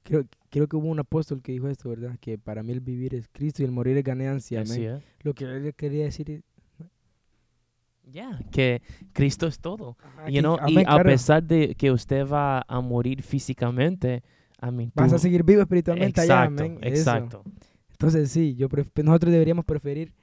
creo, 0.03 0.25
creo 0.49 0.67
que 0.67 0.75
hubo 0.75 0.87
un 0.87 0.99
apóstol 0.99 1.41
que 1.41 1.51
dijo 1.53 1.67
esto, 1.69 1.89
¿verdad? 1.89 2.17
Que 2.19 2.37
para 2.37 2.63
mí 2.63 2.71
el 2.71 2.81
vivir 2.81 3.15
es 3.15 3.27
Cristo 3.31 3.61
y 3.61 3.65
el 3.65 3.71
morir 3.71 3.97
es 3.97 4.03
ganancia, 4.03 4.61
Así 4.61 4.85
amén. 4.85 4.97
es. 4.97 5.03
Lo 5.25 5.33
que 5.33 5.45
él 5.45 5.73
quería 5.75 6.03
decir 6.05 6.29
es, 6.31 6.43
Ya, 8.05 8.39
que 8.51 8.81
Cristo 9.13 9.47
es 9.47 9.59
todo. 9.59 9.97
Ajá, 10.03 10.27
You 10.27 10.33
que- 10.35 10.39
know, 10.41 10.57
y 10.67 10.79
a 10.79 10.83
claro. 10.83 11.03
pesar 11.09 11.43
de 11.43 11.73
que 11.75 11.91
usted 11.91 12.27
va 12.27 12.63
a 12.67 12.81
morir 12.81 13.23
físicamente, 13.23 14.21
I 14.61 14.71
mean, 14.71 14.91
Vas 14.95 15.09
tú- 15.09 15.15
a 15.15 15.19
seguir 15.19 15.43
vivo 15.43 15.61
espiritualmente 15.61 16.21
allá, 16.21 16.45
Exacto. 16.45 16.63
Eso. 16.63 16.79
exacto. 16.81 17.43
Entonces 17.91 18.29
sí, 18.31 18.55
yo 18.55 18.67
pref- 18.69 19.03
nosotros 19.03 19.31
deberíamos 19.31 19.65
preferir 19.65 20.13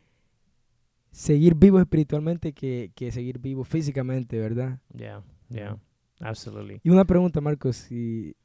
seguir 1.10 1.54
vivos 1.54 1.80
espiritualmente 1.80 2.52
que, 2.52 2.92
que 2.94 3.10
seguir 3.10 3.38
vivos 3.38 3.66
físicamente, 3.66 4.38
¿verdad? 4.38 4.78
Yeah, 4.94 5.22
yeah, 5.48 5.76
absolutely. 6.20 6.80
Y 6.84 6.90
una 6.90 7.04
pregunta, 7.04 7.40
Marcos, 7.40 7.90
y 7.90 8.36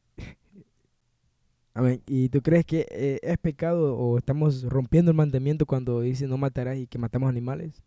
Amén. 1.74 2.02
¿Y 2.08 2.30
tú 2.30 2.42
crees 2.42 2.66
que 2.66 2.88
eh, 2.90 3.20
es 3.22 3.38
pecado 3.38 3.98
o 3.98 4.18
estamos 4.18 4.64
rompiendo 4.64 5.12
el 5.12 5.18
mandamiento 5.18 5.66
cuando 5.66 6.00
dice 6.00 6.26
no 6.26 6.38
matarás 6.38 6.78
y 6.78 6.88
que 6.88 6.98
matamos 6.98 7.28
animales? 7.30 7.84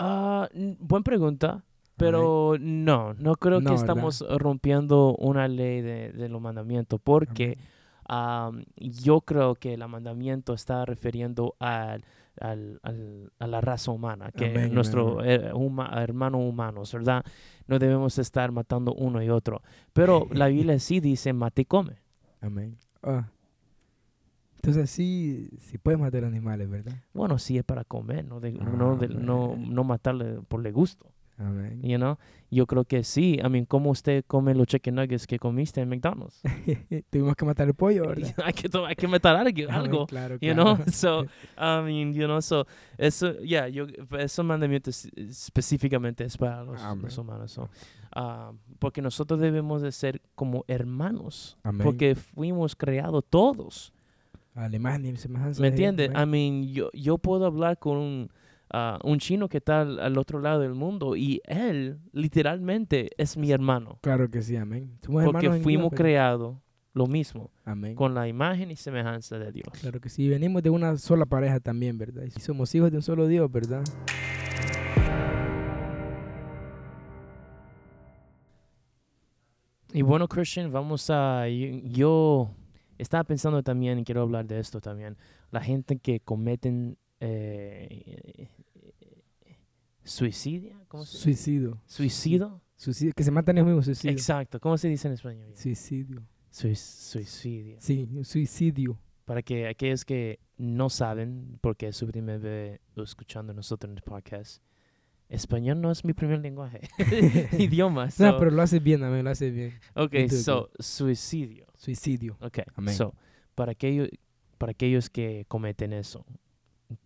Ah, 0.00 0.48
n- 0.54 0.76
buena 0.80 1.04
pregunta, 1.04 1.64
pero 1.96 2.56
no, 2.58 3.14
no 3.14 3.36
creo 3.36 3.60
No, 3.60 3.70
que 3.70 3.70
¿verdad? 3.72 3.84
estamos 3.84 4.24
rompiendo 4.38 5.14
una 5.18 5.46
ley 5.48 5.80
de, 5.82 6.12
de 6.12 6.28
los 6.28 6.40
mandamientos, 6.40 7.00
porque 7.02 7.58
am, 8.06 8.64
yo 8.76 9.20
creo 9.20 9.54
que 9.54 9.74
el 9.74 9.86
mandamiento 9.88 10.54
está 10.54 10.84
refiriendo 10.84 11.54
al, 11.58 12.02
al- 12.40 12.80
al- 12.82 13.30
a 13.38 13.46
la 13.46 13.60
raza 13.60 13.90
humana, 13.90 14.32
que 14.32 14.46
Amén, 14.46 14.74
nuestro 14.74 15.18
huma- 15.54 15.90
hermano 16.02 16.38
humanos, 16.38 16.92
¿verdad? 16.92 17.22
No 17.66 17.78
debemos 17.78 18.18
estar 18.18 18.50
matando 18.50 18.94
uno 18.94 19.22
y 19.22 19.28
otro. 19.28 19.62
Pero 19.92 20.26
la 20.32 20.48
Biblia 20.48 20.78
sí 20.78 21.00
dice, 21.00 21.32
mate 21.32 21.62
y 21.62 21.64
come. 21.66 21.96
Amén. 22.40 22.78
Ah. 23.02 23.28
Entonces 24.62 24.90
sí, 24.90 25.48
sí 25.58 25.78
puedes 25.78 25.98
matar 25.98 26.24
animales, 26.24 26.68
¿verdad? 26.68 26.92
Bueno, 27.14 27.38
sí 27.38 27.56
es 27.56 27.64
para 27.64 27.82
comer, 27.84 28.26
no, 28.26 28.40
de- 28.40 28.52
no, 28.52 28.96
de- 28.96 29.08
no, 29.08 29.56
no 29.56 29.84
matarle 29.84 30.40
por 30.48 30.60
le 30.62 30.70
gusto. 30.70 31.06
Amén. 31.38 31.80
You 31.82 31.96
know? 31.96 32.18
Yo 32.50 32.66
creo 32.66 32.84
que 32.84 33.02
sí. 33.02 33.40
I 33.42 33.48
mean, 33.48 33.64
¿cómo 33.64 33.88
usted 33.88 34.22
come 34.26 34.54
los 34.54 34.66
chicken 34.66 34.96
nuggets 34.96 35.26
que 35.26 35.38
comiste 35.38 35.80
en 35.80 35.88
McDonald's? 35.88 36.42
Tuvimos 37.10 37.34
que 37.34 37.46
matar 37.46 37.66
el 37.68 37.72
pollo, 37.72 38.02
¿verdad? 38.08 38.34
hay, 38.44 38.52
que, 38.52 38.68
hay 38.86 38.94
que 38.94 39.08
matar 39.08 39.36
algo. 39.36 39.50
Algo 39.70 40.06
claro, 40.06 40.34
you 40.34 40.52
claro. 40.52 40.76
know? 40.76 40.84
So, 40.92 41.22
I 41.56 41.80
mean, 41.82 42.12
you 42.12 42.26
know, 42.26 42.42
so, 42.42 42.66
eso, 42.98 43.32
yeah, 43.38 43.66
yo, 43.68 43.86
esos 44.18 44.44
mandamientos 44.44 45.06
específicamente 45.16 46.24
es 46.24 46.36
para 46.36 46.62
los, 46.62 46.78
los 47.02 47.16
humanos. 47.16 47.52
so, 47.52 47.70
ah, 48.14 48.52
porque 48.78 49.00
nosotros 49.00 49.40
debemos 49.40 49.80
de 49.80 49.92
ser 49.92 50.20
como 50.34 50.66
hermanos. 50.68 51.56
Amén. 51.62 51.82
Porque 51.84 52.14
fuimos 52.16 52.76
creados 52.76 53.24
todos. 53.30 53.94
A 54.54 54.68
la 54.68 54.76
imagen 54.76 55.06
y 55.06 55.16
semejanza 55.16 55.60
¿Me 55.60 55.68
entiendes? 55.68 56.10
I 56.10 56.26
mean, 56.26 56.64
yo, 56.72 56.90
yo 56.92 57.18
puedo 57.18 57.46
hablar 57.46 57.78
con 57.78 57.96
un, 57.98 58.30
ah, 58.70 58.98
un 59.04 59.18
chino 59.18 59.48
que 59.48 59.58
está 59.58 59.82
al, 59.82 60.00
al 60.00 60.18
otro 60.18 60.40
lado 60.40 60.60
del 60.60 60.74
mundo 60.74 61.16
y 61.16 61.40
él 61.44 62.00
literalmente 62.12 63.10
es 63.16 63.36
mi 63.36 63.52
hermano. 63.52 63.98
Claro 64.02 64.28
que 64.28 64.42
sí, 64.42 64.56
amén. 64.56 64.98
Somos 65.04 65.24
Porque 65.24 65.50
fuimos 65.62 65.90
¿verdad? 65.90 65.96
creados 66.04 66.56
lo 66.92 67.06
mismo, 67.06 67.50
Amén. 67.64 67.94
con 67.94 68.14
la 68.14 68.26
imagen 68.26 68.70
y 68.70 68.76
semejanza 68.76 69.38
de 69.38 69.52
Dios. 69.52 69.68
Claro 69.80 70.00
que 70.00 70.08
sí, 70.08 70.28
venimos 70.28 70.62
de 70.62 70.70
una 70.70 70.96
sola 70.96 71.24
pareja 71.24 71.60
también, 71.60 71.96
¿verdad? 71.96 72.24
Y 72.24 72.40
somos 72.40 72.74
hijos 72.74 72.90
de 72.90 72.96
un 72.96 73.02
solo 73.02 73.28
Dios, 73.28 73.50
¿verdad? 73.50 73.84
Y 79.92 80.02
bueno, 80.02 80.28
Christian, 80.28 80.70
vamos 80.70 81.10
a... 81.10 81.48
Yo 81.48 82.50
estaba 83.00 83.24
pensando 83.24 83.62
también, 83.62 83.98
y 83.98 84.04
quiero 84.04 84.22
hablar 84.22 84.46
de 84.46 84.58
esto 84.60 84.80
también, 84.80 85.16
la 85.50 85.60
gente 85.60 85.98
que 85.98 86.20
cometen 86.20 86.96
eh, 87.20 88.48
suicidio, 90.04 90.84
¿cómo 90.88 91.04
se 91.04 91.18
Suicidio. 91.18 91.80
Suicidio. 91.86 92.60
Suicidio. 92.76 93.12
Que 93.14 93.22
se 93.24 93.30
matan 93.30 93.58
ellos 93.58 93.66
mismos, 93.66 93.84
suicidio. 93.84 94.12
Exacto, 94.12 94.58
¿cómo 94.60 94.78
se 94.78 94.88
dice 94.88 95.08
en 95.08 95.14
español? 95.14 95.50
Suicidio. 95.54 96.22
Sui- 96.50 96.74
suicidio. 96.74 97.76
Sí, 97.80 98.08
suicidio. 98.24 98.98
Para 99.24 99.42
que 99.42 99.68
aquellos 99.68 100.04
que 100.04 100.40
no 100.56 100.88
saben, 100.90 101.58
porque 101.60 101.88
es 101.88 101.96
su 101.96 102.06
primera 102.08 102.38
vez 102.38 102.80
escuchando 102.96 103.52
nosotros 103.54 103.90
en 103.90 103.96
el 103.98 104.02
podcast, 104.02 104.62
español 105.28 105.80
no 105.80 105.92
es 105.92 106.04
mi 106.04 106.12
primer 106.14 106.40
lenguaje, 106.40 106.80
idioma. 107.58 108.08
No, 108.18 108.36
pero 108.38 108.50
lo 108.50 108.62
haces 108.62 108.82
bien, 108.82 109.04
amén, 109.04 109.24
lo 109.24 109.30
haces 109.30 109.54
bien. 109.54 109.74
ok, 109.94 110.28
so, 110.28 110.70
suicidio. 110.80 111.66
Suicidio. 111.80 112.36
Ok, 112.40 112.58
Amén. 112.74 112.94
so, 112.94 113.14
para 113.54 113.72
aquellos, 113.72 114.08
para 114.58 114.72
aquellos 114.72 115.08
que 115.08 115.46
cometen 115.48 115.94
eso, 115.94 116.26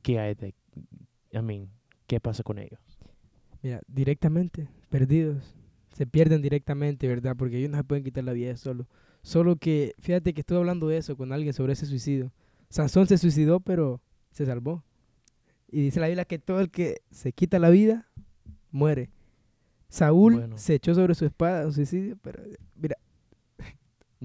¿qué 0.02 0.18
hay 0.18 0.34
de, 0.34 0.52
I 1.32 1.40
mean, 1.42 1.68
qué 2.08 2.18
pasa 2.18 2.42
con 2.42 2.58
ellos? 2.58 2.80
Mira, 3.62 3.80
directamente, 3.86 4.68
perdidos. 4.90 5.54
Se 5.94 6.06
pierden 6.06 6.42
directamente, 6.42 7.06
¿verdad? 7.06 7.36
Porque 7.36 7.58
ellos 7.58 7.70
no 7.70 7.76
se 7.78 7.84
pueden 7.84 8.02
quitar 8.02 8.24
la 8.24 8.32
vida 8.32 8.56
solo. 8.56 8.88
Solo 9.22 9.54
que, 9.56 9.94
fíjate 10.00 10.34
que 10.34 10.40
estuve 10.40 10.58
hablando 10.58 10.88
de 10.88 10.96
eso 10.96 11.16
con 11.16 11.32
alguien 11.32 11.52
sobre 11.54 11.72
ese 11.74 11.86
suicidio. 11.86 12.32
Sansón 12.68 13.06
se 13.06 13.16
suicidó, 13.16 13.60
pero 13.60 14.02
se 14.32 14.44
salvó. 14.44 14.82
Y 15.70 15.82
dice 15.82 16.00
la 16.00 16.08
Biblia 16.08 16.24
que 16.24 16.40
todo 16.40 16.60
el 16.60 16.70
que 16.72 17.02
se 17.12 17.32
quita 17.32 17.60
la 17.60 17.70
vida, 17.70 18.08
muere. 18.72 19.10
Saúl 19.88 20.34
Bueno. 20.34 20.58
se 20.58 20.74
echó 20.74 20.96
sobre 20.96 21.14
su 21.14 21.24
espada 21.24 21.64
un 21.64 21.72
suicidio, 21.72 22.16
pero 22.20 22.42
mira, 22.74 22.96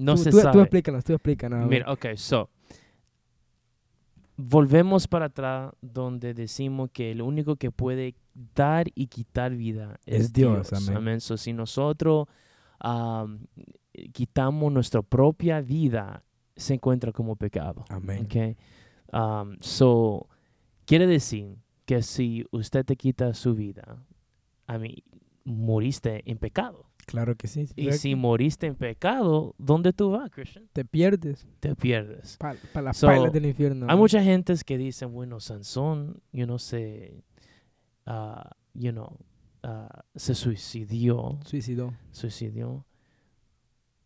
No 0.00 0.14
tú, 0.14 0.22
se 0.22 0.30
tú, 0.30 0.38
tú 0.38 0.42
sabe. 0.42 0.62
explícanos, 0.62 1.04
tú 1.04 1.12
explícanos. 1.12 1.58
a 1.58 1.60
ver. 1.60 1.68
Mira, 1.68 1.92
ok, 1.92 2.06
so. 2.16 2.48
Volvemos 4.36 5.06
para 5.06 5.26
atrás 5.26 5.72
donde 5.82 6.32
decimos 6.32 6.88
que 6.90 7.10
el 7.10 7.20
único 7.20 7.56
que 7.56 7.70
puede 7.70 8.14
dar 8.54 8.86
y 8.94 9.08
quitar 9.08 9.54
vida 9.54 10.00
es, 10.06 10.20
Es 10.22 10.32
Dios, 10.32 10.72
amén. 10.88 11.20
So, 11.20 11.36
si 11.36 11.52
nosotros 11.52 12.26
am, 12.78 13.40
quitamos 14.12 14.72
nuestra 14.72 15.02
propia 15.02 15.60
vida, 15.60 16.24
se 16.56 16.74
encuentra 16.74 17.12
como 17.12 17.36
pecado. 17.36 17.84
Amén. 17.90 18.24
Okay? 18.24 18.56
Um, 19.12 19.58
so, 19.60 20.26
quiere 20.86 21.06
decir 21.06 21.58
que 21.84 22.02
si 22.02 22.46
usted 22.50 22.86
te 22.86 22.96
quita 22.96 23.34
su 23.34 23.54
vida, 23.54 24.02
a 24.66 24.78
mí, 24.78 25.04
moriste 25.44 26.22
en 26.30 26.38
pecado. 26.38 26.86
Claro 27.06 27.34
que 27.34 27.48
sí. 27.48 27.66
Y 27.76 27.92
si 27.92 28.14
moriste 28.14 28.66
en 28.66 28.76
pecado, 28.76 29.54
¿dónde 29.58 29.92
tú 29.92 30.10
vas, 30.10 30.30
Christian? 30.30 30.68
te 30.72 30.84
pierdes 30.84 31.46
Te 31.58 31.74
pierdes. 31.74 32.36
para 32.38 32.56
las 32.82 32.96
So, 32.96 33.08
pailas 33.08 33.32
del 33.32 33.46
infierno. 33.46 33.86
Hay 33.88 33.96
mucha 33.96 34.22
gente 34.22 34.54
que 34.64 34.78
dicen, 34.78 35.12
bueno, 35.12 35.40
Sansón, 35.40 36.20
you 36.32 36.44
know, 36.44 36.58
se, 36.58 37.24
ah, 38.06 38.50
you 38.74 38.92
know, 38.92 39.16
ah, 39.62 40.04
se 40.14 40.34
suicidió, 40.34 41.40
Suicidó. 41.44 41.92
suicidió. 42.12 42.84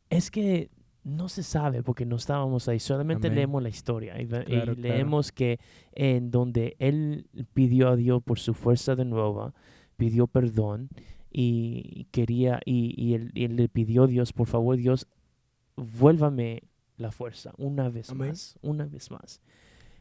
Es 0.09 0.31
que 0.31 0.71
no 1.03 1.29
se 1.29 1.43
sabe 1.43 1.83
porque 1.83 2.07
no 2.07 2.17
estábamos 2.17 2.69
ahí, 2.69 2.81
solamente 2.81 3.27
Amén. 3.27 3.37
leemos 3.37 3.63
la 3.63 3.69
historia 3.69 4.19
y, 4.21 4.27
claro. 4.27 4.75
leemos 4.75 5.33
que 5.33 5.59
en 5.93 6.31
donde 6.31 6.77
él 6.79 7.27
pidió 7.53 7.89
a 7.91 7.97
Dios 7.97 8.23
por 8.23 8.39
su 8.39 8.55
fuerza 8.55 8.97
de 8.97 9.05
nuevo, 9.05 9.53
pidió 9.97 10.27
perdón 10.27 10.89
y 11.37 12.07
quería, 12.13 12.61
y, 12.65 12.95
y 12.97 13.15
él, 13.15 13.31
y 13.35 13.45
él 13.45 13.57
le 13.57 13.69
pidió 13.69 14.05
a 14.05 14.07
Dios, 14.07 14.33
por 14.33 14.47
favor, 14.47 14.77
Dios, 14.77 15.07
vuélvame 15.77 16.63
la 16.97 17.11
fuerza 17.11 17.53
una 17.59 17.89
vez 17.89 18.11
Amén. 18.11 18.29
más, 18.29 18.57
una 18.63 18.87
vez 18.87 19.11
más. 19.11 19.41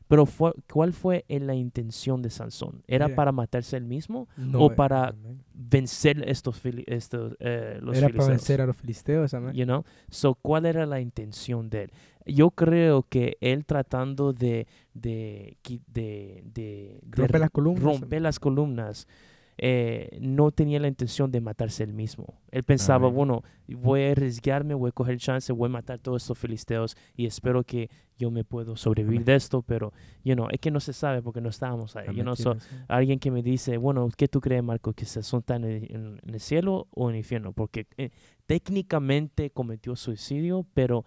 Pero 0.08 0.26
fue- 0.28 0.54
¿cuál 0.72 0.94
fue 0.94 1.26
la 1.28 1.56
intención 1.56 2.22
de 2.22 2.30
Sansón? 2.30 2.84
¿Era 2.88 3.08
Mira. 3.08 3.16
para 3.16 3.32
matarse 3.32 3.78
él 3.78 3.86
mismo? 3.86 4.28
No, 4.38 4.60
O 4.66 4.76
para 4.76 5.08
amén. 5.08 5.42
vencer 5.54 6.24
estos, 6.30 6.62
estos 6.86 7.36
eh, 7.40 7.80
los 7.82 7.98
Era 7.98 8.08
para 8.10 8.12
filisteos? 8.12 8.28
vencer 8.28 8.62
a 8.62 8.66
los 8.68 8.76
filisteos, 8.78 9.34
amén. 9.34 9.54
you 9.56 9.64
know? 9.66 9.84
So, 10.10 10.36
¿cuál 10.36 10.66
era 10.68 10.86
la 10.86 11.00
intención 11.00 11.70
de 11.70 11.84
él? 11.84 11.92
Yo 12.28 12.52
creo 12.52 13.04
que 13.10 13.38
él 13.42 13.66
tratando 13.66 14.34
de 14.34 14.68
de 14.94 15.58
de, 15.64 16.44
de, 16.54 17.00
de 17.02 17.02
Rompe 17.10 17.40
las 17.40 17.50
columnas. 17.50 17.84
romper 17.84 18.22
las 18.22 18.40
columnas, 18.40 19.08
eh, 19.66 20.18
no 20.20 20.52
tenía 20.52 20.78
la 20.78 20.90
intención 20.90 21.32
de 21.32 21.40
matarse 21.40 21.84
él 21.86 21.94
mismo. 21.94 22.42
Él 22.52 22.64
pensaba, 22.64 23.08
bueno, 23.16 23.44
voy 23.70 24.02
a 24.04 24.12
arriesgarme, 24.12 24.74
voy 24.74 24.90
a 24.90 24.92
coger 24.92 25.18
chance, 25.20 25.54
voy 25.54 25.68
a 25.68 25.70
matar 25.70 26.00
todos 26.00 26.22
estos 26.24 26.38
filisteos 26.38 26.98
y 27.16 27.28
espero 27.28 27.64
que 27.64 27.90
yo 28.18 28.30
me 28.30 28.44
puedo 28.44 28.76
sobrevivir 28.76 29.24
de 29.24 29.36
esto, 29.36 29.62
pero, 29.62 29.94
you 30.26 30.34
know, 30.36 30.48
es 30.52 30.60
que 30.60 30.70
no 30.70 30.82
se 30.82 30.92
sabe 30.92 31.22
porque 31.22 31.40
no 31.40 31.48
estábamos 31.48 31.96
ahí. 31.96 32.08
you 32.14 32.24
know, 32.24 32.36
so, 32.36 32.52
alguien 32.90 33.20
que 33.20 33.32
me 33.32 33.42
dice, 33.42 33.78
bueno, 33.78 34.10
¿qué 34.18 34.28
tú 34.28 34.42
crees, 34.42 34.62
Marco? 34.64 34.92
¿Que 34.92 35.06
se 35.06 35.24
son 35.24 35.42
tan 35.44 35.64
en, 35.64 35.84
en- 35.96 36.20
en 36.22 36.34
el 36.34 36.40
cielo 36.42 36.88
o 36.92 37.08
en 37.10 37.16
el 37.16 37.20
infierno? 37.20 37.54
Porque 37.54 37.88
eh, 37.98 38.10
técnicamente 38.46 39.50
cometió 39.50 39.96
suicidio, 39.96 40.66
pero 40.74 41.06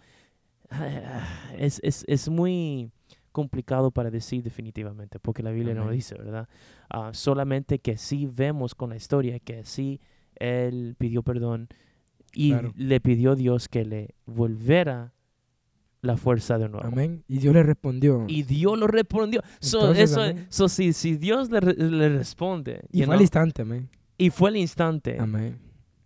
ah, 0.71 1.53
es, 1.59 1.79
es, 1.83 2.05
es 2.09 2.29
muy 2.31 2.91
complicado 3.37 3.91
para 3.91 4.11
decir 4.11 4.43
definitivamente, 4.43 5.19
porque 5.21 5.43
la 5.43 5.51
Biblia 5.51 5.75
no 5.75 5.81
lo 5.81 5.87
Amén. 5.89 5.97
dice, 5.99 6.15
¿verdad? 6.17 6.49
Ah, 6.89 7.11
solamente 7.13 7.79
que 7.79 7.97
sí 7.99 8.27
vemos 8.27 8.75
con 8.75 8.89
la 8.91 8.97
historia 8.97 9.39
que 9.39 9.65
sí 9.65 10.01
él 10.37 10.95
pidió 10.99 11.23
perdón 11.23 11.69
y 12.33 12.51
Claro. 12.53 12.73
le 12.77 13.01
pidió 13.01 13.33
a 13.33 13.35
Dios 13.37 13.69
que 13.69 13.85
le 13.85 14.15
volviera 14.27 15.13
la 16.03 16.17
fuerza 16.17 16.57
de 16.59 16.69
nuevo. 16.69 16.87
Amén. 16.87 17.25
Y 17.29 17.39
Dios 17.39 17.53
le 17.55 17.63
respondió. 17.63 18.25
Y 18.29 18.43
Dios 18.45 18.79
lo 18.79 18.87
respondió. 18.87 19.43
So, 19.61 19.81
Entonces, 19.81 20.11
eso, 20.11 20.21
amén. 20.23 20.47
so, 20.51 20.69
si, 20.69 20.93
si 20.93 21.17
Dios 21.17 21.51
le, 21.51 21.61
le 21.61 22.09
responde, 22.11 22.83
Y 22.93 22.99
fue 23.03 23.15
al 23.15 23.19
know, 23.19 23.21
instante, 23.23 23.63
amén. 23.63 23.89
y 24.19 24.31
fue 24.31 24.51
el 24.51 24.57
instante, 24.57 25.17
Amén. 25.19 25.59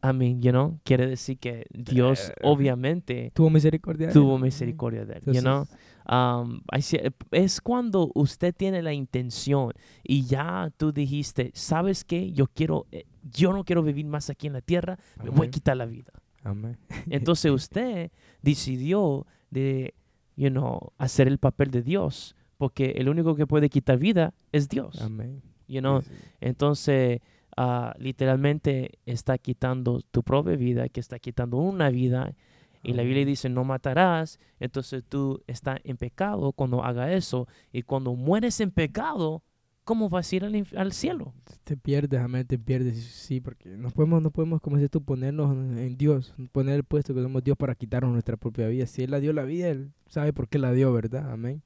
Mean, 0.02 0.40
you 0.40 0.50
know, 0.50 0.80
quiere 0.84 1.06
decir 1.06 1.36
que 1.38 1.66
Dios 1.74 2.30
Eh, 2.30 2.34
obviamente 2.44 3.32
Tuvo 3.34 3.50
misericordia. 3.50 4.06
de 4.06 4.12
él. 4.12 4.18
tuvo 4.18 4.36
Amén. 4.36 4.44
misericordia 4.46 5.04
de 5.04 5.14
él, 5.14 5.22
you 5.34 5.40
know. 5.42 5.66
Um, 6.08 6.60
es 7.30 7.60
cuando 7.60 8.10
usted 8.14 8.54
tiene 8.54 8.82
la 8.82 8.92
intención 8.92 9.72
y 10.02 10.24
ya 10.24 10.72
tú 10.76 10.92
dijiste, 10.92 11.52
¿sabes 11.54 12.04
qué? 12.04 12.32
Yo 12.32 12.46
quiero, 12.48 12.86
eh, 12.90 13.04
yo 13.22 13.52
no 13.52 13.64
quiero 13.64 13.82
vivir 13.82 14.06
más 14.06 14.30
aquí 14.30 14.46
en 14.46 14.54
la 14.54 14.60
tierra, 14.60 14.98
me 15.22 15.30
voy 15.30 15.48
a 15.48 15.50
quitar 15.50 15.76
la 15.76 15.86
vida. 15.86 16.12
Amén. 16.42 16.78
Entonces 17.08 17.50
usted 17.52 18.10
decidió 18.42 19.26
de, 19.50 19.94
you 20.36 20.50
know, 20.50 20.92
hacer 20.98 21.28
el 21.28 21.38
papel 21.38 21.70
de 21.70 21.82
Dios, 21.82 22.34
porque 22.56 22.92
el 22.96 23.08
único 23.08 23.36
que 23.36 23.46
puede 23.46 23.68
quitar 23.68 23.98
vida 23.98 24.34
es 24.52 24.68
Dios, 24.68 25.00
Amén. 25.00 25.42
you 25.68 25.80
know. 25.80 26.02
Sí. 26.02 26.10
Entonces, 26.40 27.20
ah, 27.56 27.94
literalmente 27.98 28.98
está 29.06 29.38
quitando 29.38 30.00
tu 30.10 30.22
propia 30.22 30.56
vida, 30.56 30.88
que 30.88 31.00
está 31.00 31.18
quitando 31.18 31.58
una 31.58 31.90
vida. 31.90 32.34
Y 32.82 32.94
la 32.94 33.02
Biblia 33.02 33.24
dice, 33.24 33.48
no 33.48 33.64
matarás. 33.64 34.38
Entonces 34.58 35.04
tú 35.08 35.42
estás 35.46 35.80
en 35.84 35.96
pecado 35.96 36.52
cuando 36.52 36.82
haga 36.82 37.12
eso. 37.12 37.46
Y 37.72 37.82
cuando 37.82 38.14
mueres 38.14 38.60
en 38.60 38.70
pecado, 38.70 39.42
¿cómo 39.84 40.08
vas 40.08 40.32
a 40.32 40.36
ir 40.36 40.44
al, 40.44 40.66
al 40.76 40.92
cielo? 40.92 41.34
Te 41.64 41.76
pierdes, 41.76 42.20
amén, 42.20 42.46
te 42.46 42.58
pierdes. 42.58 42.96
Sí, 43.04 43.40
porque 43.40 43.68
no 43.70 43.90
podemos, 43.90 44.22
no 44.22 44.30
podemos, 44.30 44.60
como 44.60 44.76
dices 44.76 44.90
tú, 44.90 45.02
ponernos 45.02 45.52
en 45.52 45.96
Dios, 45.96 46.34
poner 46.52 46.76
el 46.76 46.84
puesto 46.84 47.14
que 47.14 47.22
somos 47.22 47.44
Dios 47.44 47.56
para 47.56 47.74
quitarnos 47.74 48.12
nuestra 48.12 48.36
propia 48.36 48.68
vida. 48.68 48.86
Si 48.86 49.02
Él 49.02 49.10
la 49.10 49.20
dio 49.20 49.32
la 49.32 49.44
vida, 49.44 49.68
Él 49.68 49.92
sabe 50.06 50.32
por 50.32 50.48
qué 50.48 50.58
la 50.58 50.72
dio, 50.72 50.92
¿verdad? 50.92 51.30
Amén. 51.30 51.62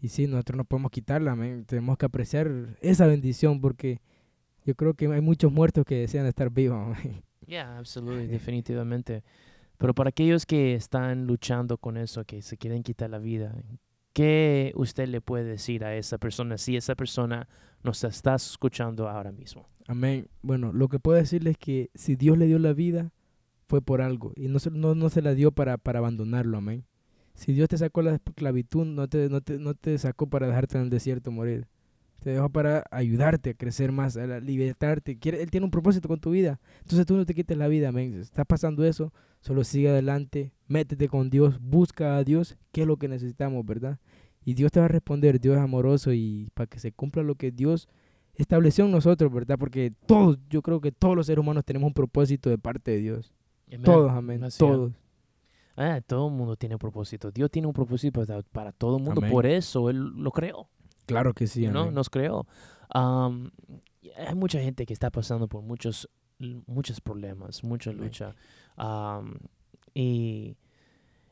Y 0.00 0.08
sí, 0.08 0.26
nosotros 0.26 0.58
no 0.58 0.64
podemos 0.64 0.90
quitarla, 0.90 1.32
amén. 1.32 1.64
Tenemos 1.64 1.96
que 1.96 2.06
apreciar 2.06 2.76
esa 2.80 3.06
bendición 3.06 3.60
porque 3.60 4.00
yo 4.66 4.74
creo 4.74 4.94
que 4.94 5.06
hay 5.06 5.20
muchos 5.20 5.50
muertos 5.50 5.84
que 5.84 5.96
desean 5.96 6.26
estar 6.26 6.50
vivos, 6.50 6.78
amén. 6.78 7.22
Yeah, 7.46 7.78
absolutamente, 7.78 8.32
definitivamente. 8.32 9.22
Pero 9.78 9.94
para 9.94 10.10
aquellos 10.10 10.46
que 10.46 10.74
están 10.74 11.26
luchando 11.26 11.78
con 11.78 11.96
eso, 11.96 12.24
que 12.24 12.42
se 12.42 12.56
quieren 12.56 12.82
quitar 12.82 13.10
la 13.10 13.18
vida, 13.18 13.54
¿qué 14.12 14.72
usted 14.76 15.08
le 15.08 15.20
puede 15.20 15.44
decir 15.44 15.84
a 15.84 15.96
esa 15.96 16.18
persona 16.18 16.58
si 16.58 16.76
esa 16.76 16.94
persona 16.94 17.48
nos 17.82 18.04
está 18.04 18.34
escuchando 18.36 19.08
ahora 19.08 19.32
mismo? 19.32 19.68
Amén. 19.86 20.28
Bueno, 20.42 20.72
lo 20.72 20.88
que 20.88 20.98
puedo 20.98 21.18
decirles 21.18 21.52
es 21.52 21.58
que 21.58 21.90
si 21.94 22.16
Dios 22.16 22.38
le 22.38 22.46
dio 22.46 22.58
la 22.58 22.72
vida, 22.72 23.12
fue 23.66 23.82
por 23.82 24.00
algo. 24.00 24.32
Y 24.36 24.48
no 24.48 24.58
se, 24.58 24.70
no, 24.70 24.94
no 24.94 25.08
se 25.10 25.22
la 25.22 25.34
dio 25.34 25.52
para, 25.52 25.78
para 25.78 25.98
abandonarlo, 25.98 26.58
amén. 26.58 26.84
Si 27.34 27.52
Dios 27.52 27.68
te 27.68 27.78
sacó 27.78 28.02
la 28.02 28.14
esclavitud, 28.14 28.86
no 28.86 29.08
te, 29.08 29.28
no, 29.28 29.40
te, 29.40 29.58
no 29.58 29.74
te 29.74 29.98
sacó 29.98 30.28
para 30.28 30.46
dejarte 30.46 30.78
en 30.78 30.84
el 30.84 30.90
desierto 30.90 31.30
morir. 31.30 31.66
Te 32.20 32.30
dejó 32.30 32.48
para 32.48 32.84
ayudarte 32.90 33.50
a 33.50 33.54
crecer 33.54 33.92
más, 33.92 34.16
a 34.16 34.40
libertarte. 34.40 35.18
Quiere, 35.18 35.42
él 35.42 35.50
tiene 35.50 35.64
un 35.64 35.70
propósito 35.70 36.08
con 36.08 36.20
tu 36.20 36.30
vida. 36.30 36.60
Entonces 36.80 37.04
tú 37.04 37.16
no 37.16 37.26
te 37.26 37.34
quites 37.34 37.56
la 37.56 37.68
vida, 37.68 37.88
amén. 37.88 38.14
Está 38.14 38.44
pasando 38.44 38.84
eso, 38.84 39.12
solo 39.44 39.62
sigue 39.62 39.90
adelante, 39.90 40.54
métete 40.68 41.06
con 41.06 41.28
Dios, 41.28 41.60
busca 41.60 42.16
a 42.16 42.24
Dios, 42.24 42.56
que 42.72 42.80
es 42.80 42.86
lo 42.86 42.96
que 42.96 43.08
necesitamos, 43.08 43.64
¿verdad? 43.66 43.98
Y 44.42 44.54
Dios 44.54 44.72
te 44.72 44.80
va 44.80 44.86
a 44.86 44.88
responder, 44.88 45.38
Dios 45.38 45.56
es 45.56 45.62
amoroso 45.62 46.14
y 46.14 46.48
para 46.54 46.66
que 46.66 46.78
se 46.78 46.92
cumpla 46.92 47.22
lo 47.22 47.34
que 47.34 47.50
Dios 47.50 47.86
estableció 48.34 48.86
en 48.86 48.92
nosotros, 48.92 49.30
¿verdad? 49.30 49.58
Porque 49.58 49.92
todos, 50.06 50.38
yo 50.48 50.62
creo 50.62 50.80
que 50.80 50.92
todos 50.92 51.14
los 51.14 51.26
seres 51.26 51.42
humanos 51.42 51.62
tenemos 51.66 51.86
un 51.88 51.92
propósito 51.92 52.48
de 52.48 52.56
parte 52.56 52.92
de 52.92 52.98
Dios. 52.98 53.34
Amen. 53.68 53.82
Todos, 53.82 54.12
amén. 54.12 54.40
Todos. 54.58 54.92
Ah, 55.76 56.00
todo 56.06 56.28
el 56.28 56.34
mundo 56.34 56.56
tiene 56.56 56.76
un 56.76 56.78
propósito. 56.78 57.30
Dios 57.30 57.50
tiene 57.50 57.68
un 57.68 57.74
propósito 57.74 58.24
para, 58.24 58.40
para 58.42 58.72
todo 58.72 58.96
el 58.96 59.02
mundo. 59.02 59.20
Amén. 59.20 59.30
Por 59.30 59.44
eso 59.44 59.90
Él 59.90 59.98
lo 59.98 60.30
creó. 60.30 60.70
Claro 61.04 61.34
que 61.34 61.46
sí, 61.46 61.66
¿no? 61.68 61.82
amén. 61.82 61.94
Nos 61.94 62.08
creó. 62.08 62.46
Am, 62.88 63.50
hay 64.16 64.34
mucha 64.34 64.58
gente 64.58 64.86
que 64.86 64.94
está 64.94 65.10
pasando 65.10 65.48
por 65.48 65.62
muchos, 65.62 66.08
muchos 66.66 67.02
problemas, 67.02 67.62
mucha 67.62 67.90
Amén. 67.90 68.04
lucha. 68.04 68.34
Am, 68.76 69.34
y 69.94 70.56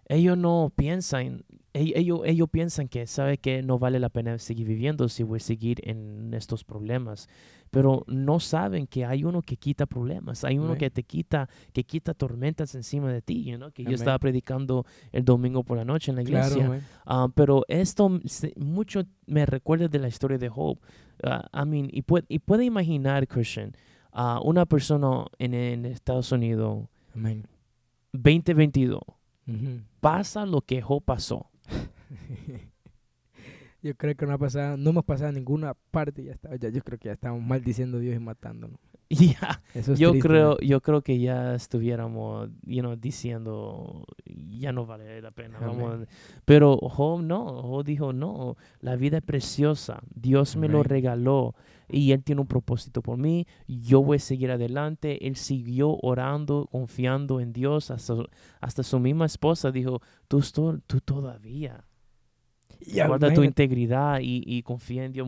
ellos 0.08 0.37
no 0.37 0.72
piensan, 0.75 1.44
ell- 1.72 1.92
ellos, 1.96 2.20
ellos 2.25 2.49
piensan 2.50 2.88
que, 2.88 3.06
¿sabe 3.06 3.38
que 3.38 3.62
No 3.62 3.78
vale 3.78 3.99
la 3.99 4.08
pena 4.11 4.38
seguir 4.38 4.66
viviendo 4.66 5.08
si 5.08 5.22
voy 5.22 5.38
a 5.38 5.40
seguir 5.40 5.80
en 5.88 6.32
estos 6.34 6.64
problemas. 6.64 7.28
Pero 7.70 8.04
no 8.06 8.38
saben 8.38 8.87
que 8.87 9.06
hay 9.06 9.25
uno 9.25 9.40
que 9.40 9.56
quita 9.56 9.87
problemas, 9.87 10.44
hay 10.44 10.58
uno 10.58 10.75
que 10.78 10.90
te 10.90 11.04
quita, 11.04 11.49
que 11.72 11.84
quita 11.84 12.12
tormentas 12.12 12.74
encima 12.74 13.11
de 13.11 13.22
ti, 13.22 13.44
you 13.44 13.57
know? 13.57 13.70
que 13.72 13.83
yo 13.83 13.90
estaba 13.94 14.18
predicando 14.18 14.85
el 15.11 15.24
domingo 15.24 15.64
por 15.64 15.78
la 15.78 15.85
noche 15.87 16.11
en 16.11 16.16
la 16.16 16.22
iglesia. 16.22 16.66
Claro, 17.05 17.31
pero 17.35 17.64
esto 17.68 18.20
mucho 18.57 19.05
me 19.26 19.46
recuerda 19.46 19.88
de 19.88 19.98
la 19.98 20.09
historia 20.09 20.37
de 20.37 20.50
Job. 20.50 20.78
Ah, 21.22 21.48
I 21.62 21.66
mean, 21.66 21.88
y, 21.90 22.02
puede, 22.02 22.26
y 22.28 22.40
puede 22.40 22.64
imaginar, 22.66 23.26
Christian, 23.26 23.74
a 24.12 24.38
una 24.42 24.66
persona 24.66 25.24
en, 25.38 25.55
en 25.55 25.87
Estados 25.87 26.31
Unidos, 26.31 26.88
Amén. 27.14 27.46
2022, 28.12 29.01
Ujú. 29.46 29.81
pasa 30.01 30.46
lo 30.46 30.61
que 30.61 30.83
Job 30.83 31.03
pasó. 31.05 31.51
Yo 33.83 33.96
creo 33.96 34.14
que 34.14 34.27
no 34.27 34.35
ha 34.35 34.38
pasado, 34.38 34.77
no 34.77 34.90
hemos 34.90 35.05
pasado 35.05 35.31
a 35.31 35.33
ninguna 35.33 35.75
parte, 35.90 36.22
ya 36.22 36.33
está, 36.33 36.55
ya, 36.55 36.68
yo 36.68 36.83
creo 36.83 36.98
que 37.01 37.07
ya 37.09 37.14
estamos 37.14 37.42
maldiciendo 37.42 37.96
a 37.96 38.01
Dios 38.01 38.14
y 38.14 38.20
matándonos. 38.20 38.79
Y 39.20 39.35
ya, 39.35 39.62
Eso 39.75 39.92
es 39.92 39.98
yo 39.98 40.11
triste, 40.12 40.29
creo, 40.29 40.59
yo 40.61 40.81
creo 40.81 41.03
que 41.03 41.18
ya 41.18 41.55
estuviéramos, 41.55 42.48
you 42.64 42.81
know, 42.81 42.96
diciendo, 42.96 44.07
ya 44.25 44.72
no 44.72 44.87
vale 44.87 45.20
la 45.20 45.31
pena. 45.33 45.59
Vamos. 45.61 46.07
Pero 46.46 46.79
Job 46.79 47.20
no, 47.20 47.62
Job 47.62 47.85
dijo, 47.85 48.14
no, 48.14 48.57
la 48.81 48.96
vida 48.96 49.18
es 49.18 49.22
preciosa, 49.22 50.01
Dios 50.14 50.57
me 50.57 50.68
lo 50.68 50.83
regaló 50.83 51.55
y 51.90 52.12
Él 52.12 52.25
tiene 52.25 52.40
un 52.40 52.46
propósito 52.46 53.03
por 53.03 53.18
mí, 53.18 53.46
yo 53.68 54.03
voy 54.03 54.16
a 54.16 54.20
seguir 54.20 54.51
adelante. 54.51 55.27
Él 55.27 55.37
siguió 55.37 55.98
orando, 56.01 56.66
confiando 56.72 57.40
en 57.40 57.53
Dios, 57.53 57.90
hasta, 57.90 58.14
hasta 58.62 58.83
su 58.83 58.98
misma 58.98 59.27
esposa 59.27 59.70
dijo, 59.70 60.01
tú, 60.27 60.40
tú 60.87 61.01
todavía. 61.01 61.85
Guarda 63.07 63.33
tu 63.33 63.42
integridad 63.42 64.21
y, 64.21 64.42
y 64.47 64.62
confía 64.62 65.05
en 65.05 65.12
Dios, 65.12 65.27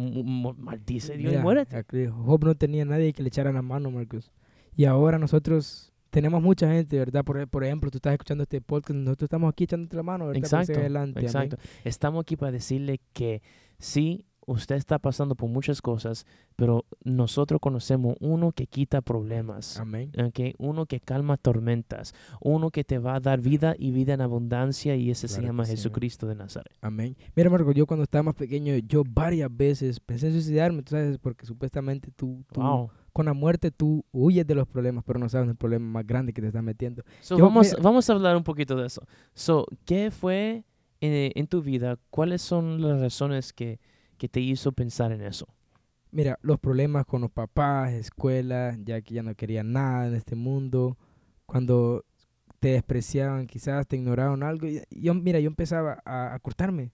maldice 0.59 1.17
Dios 1.17 1.35
y 1.35 1.38
muérete. 1.38 1.85
Job 2.09 2.45
no 2.45 2.55
tenía 2.55 2.85
nadie 2.85 3.12
que 3.12 3.23
le 3.23 3.29
echara 3.29 3.53
la 3.53 3.62
mano, 3.62 3.90
Marcos. 3.90 4.33
Y 4.77 4.85
ahora 4.87 5.19
nosotros 5.19 5.93
tenemos 6.11 6.43
mucha 6.43 6.69
gente, 6.71 6.99
¿verdad? 6.99 7.25
Por, 7.25 7.47
por 7.49 7.64
ejemplo, 7.64 7.90
tú 7.90 7.99
estás 7.99 8.12
escuchando 8.12 8.43
este 8.43 8.61
podcast, 8.61 8.97
nosotros 8.99 9.27
estamos 9.27 9.51
aquí 9.51 9.64
echándote 9.64 9.97
la 9.97 10.03
mano, 10.03 10.27
¿verdad? 10.27 10.38
Exacto, 10.38 10.79
adelante, 10.79 11.27
amén. 11.29 11.51
Estamos 11.85 12.23
aquí 12.23 12.37
para 12.37 12.53
decirle 12.53 13.01
que 13.12 13.43
sí, 13.79 14.25
usted 14.46 14.76
está 14.76 14.98
pasando 14.98 15.35
por 15.35 15.48
muchas 15.48 15.80
cosas, 15.83 16.26
pero 16.57 16.85
nosotros 17.04 17.61
conocemos 17.61 18.16
uno 18.20 18.52
que 18.52 18.66
quita 18.66 19.00
problemas. 19.00 19.78
Amén. 19.78 20.12
ok, 20.18 20.54
Uno 20.59 20.87
que 20.87 21.00
calma 21.00 21.37
tormentas, 21.37 22.14
uno 22.40 22.70
que 22.70 22.85
te 22.85 22.98
va 22.98 23.16
a 23.16 23.20
dar 23.20 23.40
vida 23.40 23.74
y 23.78 23.90
vida 23.90 24.14
en 24.14 24.20
abundancia 24.20 24.96
y 24.96 25.11
ese 25.11 25.28
se 25.28 25.35
Claro 25.35 25.42
que 25.42 25.46
llama 25.48 25.64
sí. 25.64 25.70
Jesucristo 25.72 26.26
de 26.26 26.35
Nazaret. 26.35 26.72
Amén. 26.80 27.16
Mira, 27.35 27.50
Marco, 27.50 27.72
yo 27.72 27.87
cuando 27.87 28.04
estaba 28.04 28.24
más 28.24 28.35
pequeño, 28.35 28.76
yo 28.78 29.02
varias 29.09 29.48
veces 29.54 30.00
pensé 30.00 30.26
en 30.28 30.33
suicidarme, 30.35 30.83
tú 30.83 30.90
sabes, 30.90 31.18
porque 31.18 31.46
supuestamente 31.46 32.11
tú, 32.14 32.44
tú 32.52 32.61
Wow. 32.61 32.90
con 33.12 33.26
la 33.26 33.33
muerte 33.33 33.70
tú 33.70 34.04
huyes 34.12 34.46
de 34.46 34.54
los 34.54 34.66
problemas, 34.66 35.04
pero 35.07 35.18
no 35.18 35.28
sabes 35.28 35.48
el 35.48 35.57
problema 35.57 35.87
más 35.87 36.07
grande 36.07 36.33
que 36.33 36.40
te 36.40 36.48
estás 36.48 36.62
metiendo. 36.62 37.02
So, 37.20 37.38
Yo, 37.38 37.44
vamos, 37.44 37.68
mira- 37.68 37.78
vamos 37.83 38.09
a 38.11 38.12
hablar 38.12 38.37
un 38.37 38.44
poquito 38.44 38.76
de 38.76 38.87
eso. 38.87 39.02
So, 39.35 39.66
¿Qué 39.85 40.11
fue 40.11 40.64
en, 41.00 41.33
en 41.35 41.46
tu 41.46 41.62
vida? 41.62 41.98
¿Cuáles 42.11 42.42
son 42.42 42.80
las 42.83 43.00
razones 43.00 43.52
que, 43.52 43.78
que 44.24 44.28
te 44.28 44.40
hizo 44.40 44.72
pensar 44.72 45.12
en 45.12 45.20
eso? 45.22 45.46
Mira, 46.10 46.38
los 46.42 46.58
problemas 46.58 47.04
con 47.06 47.20
los 47.20 47.30
papás, 47.30 47.92
escuela, 47.92 48.76
ya 48.84 49.00
que 49.02 49.14
ya 49.14 49.22
no 49.22 49.34
querían 49.34 49.72
nada 49.72 50.06
en 50.06 50.14
este 50.14 50.34
mundo, 50.37 50.96
cuando 51.44 52.04
te 52.60 52.68
despreciaban, 52.68 53.46
quizás 53.46 53.87
te 53.87 53.96
ignoraron 53.96 54.42
algo. 54.42 54.66
Yo, 54.90 55.12
mira, 55.14 55.40
yo 55.40 55.48
empezaba 55.48 56.00
a, 56.04 56.34
a 56.34 56.38
cortarme. 56.38 56.92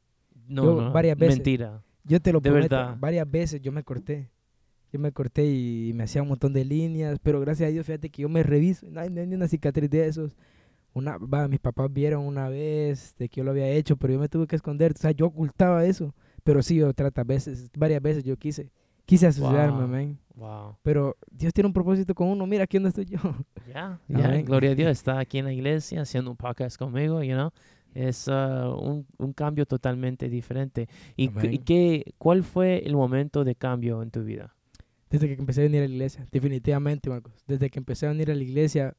No, 0.49 0.65
Yo 0.65 0.81
no, 0.83 0.93
varias 0.93 1.17
veces- 1.17 1.37
mentira. 1.37 1.83
Yo 2.03 2.19
te 2.21 2.33
lo 2.33 2.41
De 2.41 2.51
prometo, 2.51 2.75
verdad. 2.75 2.97
varias 2.99 3.31
veces 3.31 3.61
yo 3.61 3.71
me 3.71 3.85
corté. 3.85 4.31
Yo 4.93 4.99
me 4.99 5.13
corté 5.13 5.45
y 5.47 5.93
me 5.95 6.05
hacía 6.05 6.23
un 6.23 6.29
montón 6.29 6.53
de 6.53 6.65
líneas, 6.65 7.19
pero 7.23 7.39
gracias 7.41 7.69
a 7.69 7.71
Dios, 7.73 7.87
fíjate 7.87 8.11
que 8.11 8.23
yo 8.23 8.29
me 8.29 8.43
reviso, 8.43 8.87
no 8.91 9.01
hay, 9.01 9.11
no 9.11 9.21
hay 9.21 9.27
ni 9.29 9.37
una 9.37 9.47
cicatriz 9.47 9.89
de 9.91 10.07
esos. 10.09 10.35
Una, 10.95 11.19
va, 11.19 11.47
mis 11.47 11.61
papás 11.61 11.93
vieron 11.93 12.25
una 12.27 12.49
vez 12.49 13.15
de 13.17 13.29
que 13.29 13.37
yo 13.37 13.45
lo 13.45 13.53
había 13.53 13.69
hecho, 13.69 13.97
pero 13.97 14.15
yo 14.15 14.19
me 14.19 14.29
tuve 14.29 14.49
que 14.49 14.57
esconder, 14.57 14.93
o 14.93 14.99
sea, 14.99 15.13
yo 15.13 15.27
ocultaba 15.27 15.85
eso. 15.85 16.13
Pero 16.45 16.63
sí, 16.63 16.83
otras 16.83 17.13
veces, 17.27 17.71
varias 17.77 18.03
veces 18.03 18.25
yo 18.25 18.37
quise, 18.37 18.71
quise 19.07 19.31
Wow. 19.33 19.57
amén. 19.57 20.19
Wow. 20.35 20.77
Pero 20.83 21.17
Dios 21.31 21.53
tiene 21.53 21.67
un 21.67 21.73
propósito 21.73 22.15
con 22.15 22.29
uno, 22.29 22.47
mira 22.47 22.65
aquí 22.65 22.79
donde 22.79 22.89
estoy 22.89 23.05
yo. 23.05 23.19
Ya, 23.69 24.01
Amén. 24.13 24.45
gloria 24.45 24.71
a 24.71 24.75
Dios. 24.75 24.91
Está 24.91 25.19
aquí 25.21 25.39
en 25.39 25.45
la 25.45 25.53
iglesia 25.53 26.03
haciendo 26.03 26.31
un 26.31 26.37
podcast 26.37 26.77
conmigo, 26.77 27.23
you 27.23 27.35
know. 27.35 27.51
Es 27.95 28.27
uh, 28.29 28.73
un, 28.81 29.07
un 29.19 29.33
cambio 29.33 29.67
totalmente 29.67 30.29
diferente. 30.29 30.89
¿Y, 31.17 31.29
qué, 31.59 32.15
cuál 32.19 32.43
fue 32.43 32.79
el 32.87 32.95
momento 32.95 33.45
de 33.45 33.55
cambio 33.55 34.03
en 34.03 34.11
tu 34.11 34.25
vida? 34.25 34.55
Desde 35.11 35.27
que 35.29 35.35
empecé 35.35 35.61
a 35.61 35.65
venir 35.65 35.83
a 35.83 35.89
la 35.89 35.93
iglesia, 35.93 36.27
definitivamente, 36.31 37.11
Marcos. 37.11 37.33
Desde 37.47 37.69
que 37.69 37.79
empecé 37.79 38.07
a 38.07 38.11
venir 38.11 38.31
a 38.31 38.35
la 38.35 38.43
iglesia, 38.43 38.95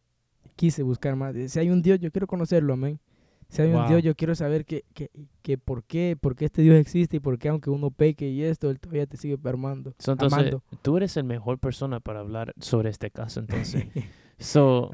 quise 0.55 0.83
buscar 0.83 1.15
más. 1.15 1.35
Si 1.47 1.57
hay 1.57 1.69
un 1.69 1.81
Dios, 1.81 1.99
yo 1.99 2.11
quiero 2.11 2.27
conocerlo, 2.27 2.73
amén. 2.73 2.99
Si 3.51 3.61
hay 3.61 3.73
un. 3.73 3.85
Dios, 3.87 4.01
yo 4.01 4.15
quiero 4.15 4.33
saber 4.33 4.65
que, 4.65 4.85
que, 4.93 5.11
que 5.41 5.57
por 5.57 5.83
qué, 5.83 6.17
por 6.19 6.35
qué 6.37 6.45
este 6.45 6.61
Dios 6.61 6.77
existe 6.77 7.17
y 7.17 7.19
por 7.19 7.37
qué 7.37 7.49
aunque 7.49 7.69
uno 7.69 7.91
peque 7.91 8.29
y 8.29 8.43
esto, 8.43 8.69
Él 8.69 8.79
todavía 8.79 9.05
te 9.05 9.17
sigue 9.17 9.37
armando. 9.43 9.93
So, 9.99 10.13
entonces, 10.13 10.39
amando. 10.39 10.63
tú 10.81 10.95
eres 10.97 11.17
el 11.17 11.25
mejor 11.25 11.59
persona 11.59 11.99
para 11.99 12.21
hablar 12.21 12.53
sobre 12.59 12.89
este 12.89 13.11
caso, 13.11 13.41
entonces. 13.41 13.85
so, 14.39 14.89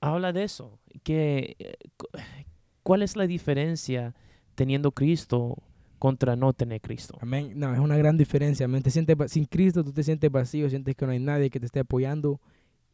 habla 0.00 0.32
de 0.32 0.44
eso. 0.44 0.78
Que, 1.02 1.56
eh, 1.58 1.74
cu- 1.96 2.06
¿Cuál 2.82 3.02
es 3.02 3.16
la 3.16 3.26
diferencia 3.26 4.14
teniendo 4.54 4.92
Cristo 4.92 5.56
contra 5.98 6.36
no 6.36 6.52
tener 6.52 6.80
Cristo? 6.80 7.16
Amén. 7.20 7.52
No, 7.56 7.72
es 7.72 7.80
una 7.80 7.96
gran 7.96 8.16
diferencia. 8.16 8.64
Amén. 8.66 8.82
Te 8.82 8.90
sientes, 8.90 9.16
sin 9.32 9.44
Cristo 9.46 9.82
tú 9.84 9.92
te 9.92 10.02
sientes 10.02 10.30
vacío, 10.30 10.68
sientes 10.68 10.94
que 10.96 11.06
no 11.06 11.12
hay 11.12 11.18
nadie 11.18 11.50
que 11.50 11.60
te 11.60 11.66
esté 11.66 11.80
apoyando 11.80 12.40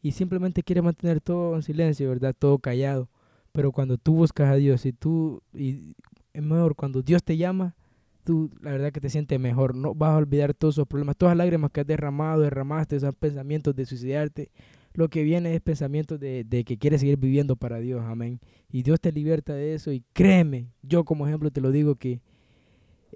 y 0.03 0.13
simplemente 0.13 0.63
quieres 0.63 0.85
mantener 0.85 1.21
todo 1.21 1.57
en 1.57 1.63
silencio, 1.63 2.09
¿verdad? 2.09 2.35
Todo 2.39 2.59
callado. 2.59 3.09
Pero 3.55 3.71
cuando 3.71 3.99
tú 3.99 4.15
buscas 4.15 4.51
a 4.51 4.57
Dios 4.57 4.85
y 4.85 4.93
tú, 4.93 5.41
y 5.55 5.95
es 6.33 6.43
mejor, 6.43 6.75
cuando 6.75 7.03
Dios 7.03 7.23
te 7.23 7.37
llama, 7.37 7.77
tú 8.25 8.51
la 8.61 8.73
verdad 8.73 8.91
que 8.91 9.01
te 9.01 9.09
sientes 9.09 9.39
mejor. 9.39 9.77
No 9.77 9.95
vas 9.95 10.11
a 10.11 10.17
olvidar 10.17 10.55
todos 10.55 10.75
esos 10.75 10.89
problemas, 10.89 11.17
todas 11.17 11.37
las 11.37 11.47
lágrimas 11.47 11.71
que 11.71 11.83
has 11.83 11.87
derramado, 11.87 12.41
derramaste, 12.41 12.97
esos 12.97 13.15
pensamientos 13.15 13.77
de 13.77 13.87
suicidarte. 13.87 14.51
Lo 14.93 15.09
que 15.09 15.23
viene 15.23 15.55
es 15.55 15.61
pensamientos 15.61 16.19
de, 16.19 16.43
de 16.43 16.65
que 16.65 16.79
quieres 16.79 17.01
seguir 17.01 17.17
viviendo 17.17 17.55
para 17.55 17.79
Dios. 17.79 18.03
Amén. 18.05 18.41
Y 18.73 18.83
Dios 18.83 19.01
te 19.01 19.13
liberta 19.13 19.55
de 19.55 19.75
eso. 19.75 19.93
Y 19.93 20.03
créeme, 20.13 20.73
yo 20.83 21.05
como 21.05 21.25
ejemplo 21.25 21.53
te 21.53 21.61
lo 21.61 21.71
digo 21.71 21.95
que 21.95 22.23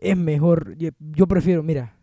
es 0.00 0.16
mejor. 0.16 0.76
Yo, 0.76 1.26
prefiero, 1.26 1.64
mira, 1.64 1.96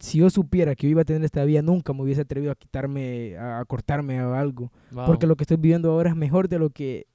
si 0.00 0.20
yo 0.20 0.30
supiera 0.30 0.74
que 0.74 0.86
yo 0.86 0.92
iba 0.92 1.02
a 1.02 1.04
tener 1.04 1.22
esta 1.22 1.44
vida, 1.44 1.60
nunca 1.60 1.92
me 1.92 2.00
hubiese 2.00 2.22
atrevido 2.22 2.50
a 2.50 2.54
quitarme, 2.54 3.36
a, 3.36 3.60
a 3.60 3.64
cortarme 3.66 4.24
o 4.24 4.32
algo. 4.32 4.72
Wow. 4.90 5.04
Porque 5.04 5.26
lo 5.26 5.36
que 5.36 5.44
estoy 5.44 5.58
viviendo 5.58 5.90
ahora 5.90 6.08
es 6.08 6.16
mejor 6.16 6.48
de 6.48 6.58
lo 6.58 6.70
que, 6.70 7.08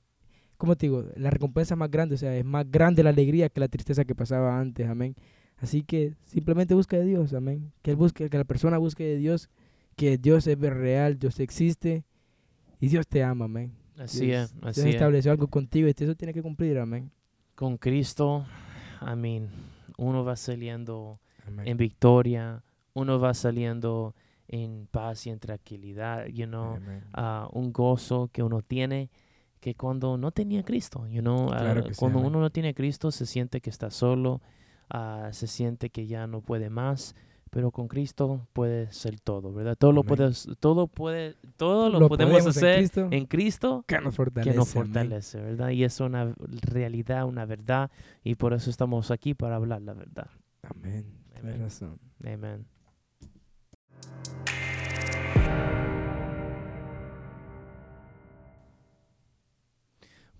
¿cómo 0.59 0.75
te 0.75 0.87
digo? 0.87 1.05
La 1.15 1.29
recompensa 1.29 1.73
es 1.73 1.77
más 1.77 1.89
grande, 1.89 2.15
o 2.15 2.17
sea, 2.17 2.35
es 2.35 2.43
más 2.43 2.69
grande 2.69 3.01
la 3.01 3.11
alegría 3.11 3.47
que 3.49 3.61
la 3.61 3.69
tristeza 3.69 4.03
que 4.03 4.13
pasaba 4.13 4.59
antes, 4.59 4.87
amén. 4.87 5.15
Así 5.57 5.83
que 5.83 6.15
simplemente 6.25 6.73
busca 6.73 6.97
de 6.97 7.05
Dios, 7.05 7.33
amén. 7.33 7.71
Que 7.81 7.91
él 7.91 7.97
busque, 7.97 8.29
que 8.29 8.37
la 8.37 8.43
persona 8.43 8.77
busque 8.77 9.05
de 9.05 9.17
Dios, 9.17 9.49
que 9.95 10.17
Dios 10.17 10.45
es 10.47 10.59
real, 10.59 11.17
Dios 11.17 11.39
existe 11.39 12.03
y 12.79 12.89
Dios 12.89 13.07
te 13.07 13.23
ama, 13.23 13.45
amén. 13.45 13.71
así 13.97 14.27
Dios, 14.27 14.51
es, 14.51 14.53
Dios 14.53 14.65
así 14.65 14.81
es. 14.81 14.95
estableció 14.95 15.31
algo 15.31 15.47
contigo 15.47 15.87
y 15.87 15.93
eso 15.97 16.15
tiene 16.15 16.33
que 16.33 16.41
cumplir, 16.41 16.77
amén. 16.77 17.09
Con 17.55 17.77
Cristo, 17.77 18.45
mean, 19.15 19.47
uno 19.97 20.25
va 20.25 20.35
saliendo 20.35 21.21
Amén. 21.47 21.69
en 21.69 21.77
victoria, 21.77 22.63
uno 22.93 23.17
va 23.17 23.33
saliendo 23.33 24.13
en 24.49 24.89
paz 24.91 25.25
y 25.25 25.29
en 25.29 25.39
tranquilidad, 25.39 26.25
you 26.27 26.47
know, 26.47 26.75
Amén. 26.75 27.03
ah, 27.13 27.47
un 27.53 27.71
gozo 27.71 28.29
que 28.33 28.43
uno 28.43 28.61
tiene 28.61 29.09
que 29.59 29.75
cuando 29.75 30.17
no 30.17 30.31
tenía 30.31 30.63
Cristo, 30.63 31.05
you 31.07 31.21
know, 31.21 31.47
Claro 31.47 31.83
sí, 31.87 31.93
cuando 31.97 32.19
uno 32.19 32.39
no 32.39 32.49
tiene 32.49 32.73
Cristo 32.73 33.11
se 33.11 33.25
siente 33.25 33.61
que 33.61 33.69
está 33.69 33.91
solo, 33.91 34.41
ah, 34.89 35.29
se 35.31 35.47
siente 35.47 35.89
que 35.89 36.07
ya 36.07 36.27
no 36.27 36.41
puede 36.41 36.69
más, 36.69 37.15
pero 37.49 37.71
con 37.71 37.87
Cristo 37.87 38.47
puede 38.53 38.91
ser 38.91 39.19
todo, 39.19 39.53
¿verdad? 39.53 39.75
Todo 39.77 39.91
lo 39.91 40.03
puedes, 40.03 40.47
todo 40.59 40.87
puede, 40.87 41.35
todo 41.57 41.89
lo, 41.89 42.07
podemos, 42.07 42.43
en 42.43 42.49
hacer 42.49 42.77
Cristo, 42.77 43.07
en 43.11 43.25
Cristo 43.25 43.83
que 43.87 43.99
nos 43.99 44.15
fortalece. 44.15 44.51
que 44.51 44.57
nos 44.57 44.69
fortalece, 44.69 45.41
¿verdad? 45.41 45.69
Y 45.69 45.83
es 45.83 45.99
una 45.99 46.33
realidad, 46.61 47.25
una 47.25 47.45
verdad, 47.45 47.91
y 48.23 48.35
por 48.35 48.53
eso 48.53 48.69
estamos 48.69 49.11
aquí 49.11 49.33
para 49.33 49.55
hablar 49.55 49.81
la 49.81 49.93
verdad. 49.93 50.29
Amén. 50.63 51.05
Tienes 51.33 51.55
Amén. 51.55 51.61
razón. 51.61 51.99
Amén. 52.23 52.65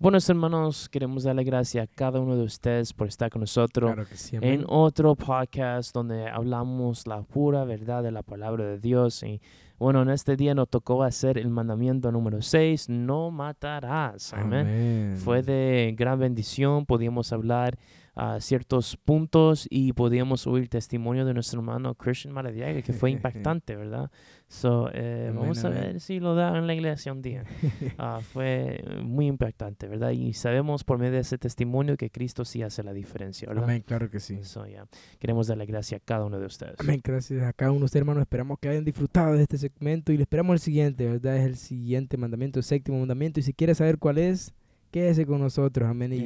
Buenos 0.00 0.26
hermanos, 0.30 0.88
queremos 0.88 1.24
darle 1.24 1.44
gracias 1.44 1.84
a 1.84 1.86
cada 1.86 2.20
uno 2.20 2.34
de 2.34 2.42
ustedes 2.42 2.94
por 2.94 3.06
estar 3.06 3.28
con 3.28 3.40
nosotros 3.40 3.92
Claro 3.92 4.08
que 4.08 4.16
sí, 4.16 4.34
en 4.40 4.64
otro 4.66 5.14
podcast 5.14 5.92
donde 5.92 6.26
hablamos 6.26 7.06
la 7.06 7.20
pura 7.20 7.64
verdad 7.64 8.02
de 8.02 8.10
la 8.10 8.22
palabra 8.22 8.64
de 8.64 8.78
Dios. 8.78 9.22
Y 9.22 9.42
bueno, 9.78 10.00
en 10.00 10.08
este 10.08 10.36
día 10.36 10.54
nos 10.54 10.70
tocó 10.70 11.02
hacer 11.02 11.36
el 11.36 11.50
mandamiento 11.50 12.10
número 12.10 12.40
6, 12.40 12.88
no 12.88 13.30
matarás. 13.30 14.32
Amén. 14.32 15.18
Fue 15.18 15.42
de 15.42 15.94
gran 15.94 16.18
bendición, 16.18 16.86
podíamos 16.86 17.30
hablar 17.34 17.78
a 18.20 18.38
ciertos 18.38 18.98
puntos 18.98 19.66
y 19.70 19.94
podíamos 19.94 20.46
oír 20.46 20.68
testimonio 20.68 21.24
de 21.24 21.32
nuestro 21.32 21.60
hermano 21.60 21.94
Christian 21.94 22.34
Maradiaga, 22.34 22.82
que 22.82 22.92
fue 22.92 23.10
impactante, 23.10 23.76
¿verdad? 23.76 24.10
So, 24.46 24.90
eh, 24.92 25.32
vamos 25.34 25.64
a 25.64 25.70
ver 25.70 26.00
si 26.00 26.20
lo 26.20 26.34
da 26.34 26.58
en 26.58 26.66
la 26.66 26.74
iglesia 26.74 27.12
un 27.12 27.22
día. 27.22 27.44
Ah, 27.98 28.20
fue 28.22 28.82
muy 29.04 29.26
impactante, 29.26 29.86
¿verdad? 29.86 30.10
Y 30.10 30.32
sabemos 30.32 30.84
por 30.84 30.98
medio 30.98 31.12
de 31.12 31.20
ese 31.20 31.38
testimonio 31.38 31.96
que 31.96 32.10
Cristo 32.10 32.44
sí 32.44 32.62
hace 32.62 32.82
la 32.82 32.92
diferencia, 32.92 33.48
¿verdad? 33.48 33.64
Amén, 33.64 33.82
claro 33.86 34.10
que 34.10 34.20
sí. 34.20 34.42
So, 34.42 34.66
yeah. 34.66 34.86
Queremos 35.18 35.48
darle 35.48 35.66
gracias 35.66 36.00
a 36.00 36.04
cada 36.04 36.24
uno 36.24 36.38
de 36.38 36.46
ustedes. 36.46 36.76
Amén, 36.78 37.00
gracias 37.02 37.42
a 37.42 37.52
cada 37.52 37.70
uno 37.70 37.80
de 37.80 37.84
ustedes, 37.86 38.02
hermanos. 38.02 38.22
Esperamos 38.22 38.58
que 38.58 38.68
hayan 38.68 38.84
disfrutado 38.84 39.34
de 39.34 39.42
este 39.42 39.58
segmento 39.58 40.12
y 40.12 40.16
le 40.16 40.22
esperamos 40.22 40.54
el 40.54 40.60
siguiente, 40.60 41.06
¿verdad? 41.06 41.36
Es 41.36 41.44
el 41.44 41.56
siguiente 41.56 42.16
mandamiento, 42.16 42.58
el 42.58 42.64
séptimo 42.64 42.98
mandamiento. 42.98 43.40
Y 43.40 43.42
si 43.42 43.52
quiere 43.52 43.74
saber 43.74 43.98
cuál 43.98 44.18
es, 44.18 44.54
quédese 44.90 45.24
con 45.26 45.40
nosotros, 45.40 45.88
amén. 45.88 46.12
Y 46.12 46.18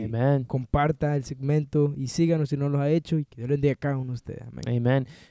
comparta 0.44 1.16
el 1.16 1.24
segmento 1.24 1.94
y 1.96 2.08
síganos 2.08 2.48
si 2.48 2.56
no 2.56 2.68
lo 2.68 2.80
ha 2.80 2.88
hecho 2.90 3.18
y 3.18 3.24
que 3.24 3.36
Dios 3.36 3.48
les 3.48 3.56
bendiga 3.58 3.72
a 3.72 3.76
cada 3.76 3.96
uno 3.98 4.08
de 4.12 4.14
ustedes, 4.14 4.42
amén. 4.42 4.62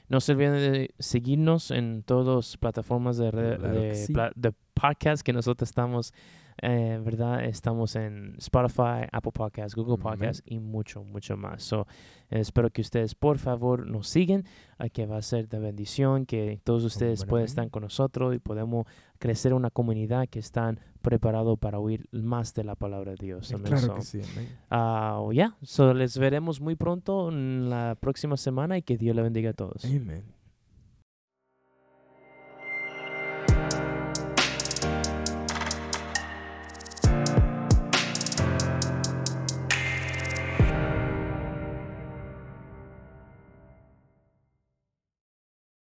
No 0.08 0.20
se 0.20 0.32
olviden 0.32 0.54
de 0.54 0.90
seguirnos 0.98 1.70
en 1.70 2.02
todas 2.04 2.34
las 2.36 2.56
plataformas 2.56 3.16
de, 3.18 3.30
Claro 3.30 3.60
que 3.60 3.68
de, 3.68 3.94
sí. 3.94 4.12
pla- 4.12 4.32
de 4.34 4.52
podcast 4.88 5.22
que 5.22 5.32
nosotros 5.32 5.70
estamos, 5.70 6.12
eh, 6.60 7.00
¿verdad? 7.02 7.42
Estamos 7.44 7.96
en 7.96 8.34
Spotify, 8.36 9.06
Apple 9.10 9.32
Podcasts, 9.32 9.74
Google. 9.74 9.96
Podcasts 9.96 10.42
y 10.44 10.58
mucho, 10.58 11.02
mucho 11.02 11.38
más. 11.38 11.62
So, 11.62 11.86
eh, 12.30 12.40
espero 12.40 12.68
que 12.70 12.82
ustedes, 12.82 13.14
por 13.14 13.38
favor, 13.38 13.86
nos 13.86 14.08
sigan, 14.08 14.44
eh, 14.78 14.90
que 14.90 15.06
va 15.06 15.16
a 15.16 15.22
ser 15.22 15.48
de 15.48 15.58
bendición, 15.58 16.26
que 16.26 16.60
todos 16.62 16.84
ustedes 16.84 17.22
Amén, 17.22 17.30
puedan 17.30 17.44
estar 17.46 17.70
con 17.70 17.82
nosotros 17.82 18.34
y 18.34 18.38
podemos 18.40 18.86
crecer 19.18 19.54
una 19.54 19.70
comunidad 19.70 20.28
que 20.28 20.38
están 20.38 20.78
preparados 21.00 21.58
para 21.58 21.78
oír 21.78 22.06
más 22.12 22.52
de 22.52 22.64
la 22.64 22.74
palabra 22.74 23.12
de 23.12 23.24
Dios. 23.24 23.52
Amén. 23.52 23.72
Claro 23.72 23.80
So, 23.80 23.94
que 23.94 24.02
sí, 24.02 24.20
ah, 24.70 25.26
ya, 25.32 25.56
so 25.62 25.94
les 25.94 26.18
veremos 26.18 26.60
muy 26.60 26.76
pronto 26.76 27.30
en 27.30 27.70
la 27.70 27.96
próxima 27.98 28.36
semana 28.36 28.76
y 28.76 28.82
que 28.82 28.98
Dios 28.98 29.16
le 29.16 29.22
bendiga 29.22 29.50
a 29.50 29.54
todos. 29.54 29.82
Amén. 29.86 30.43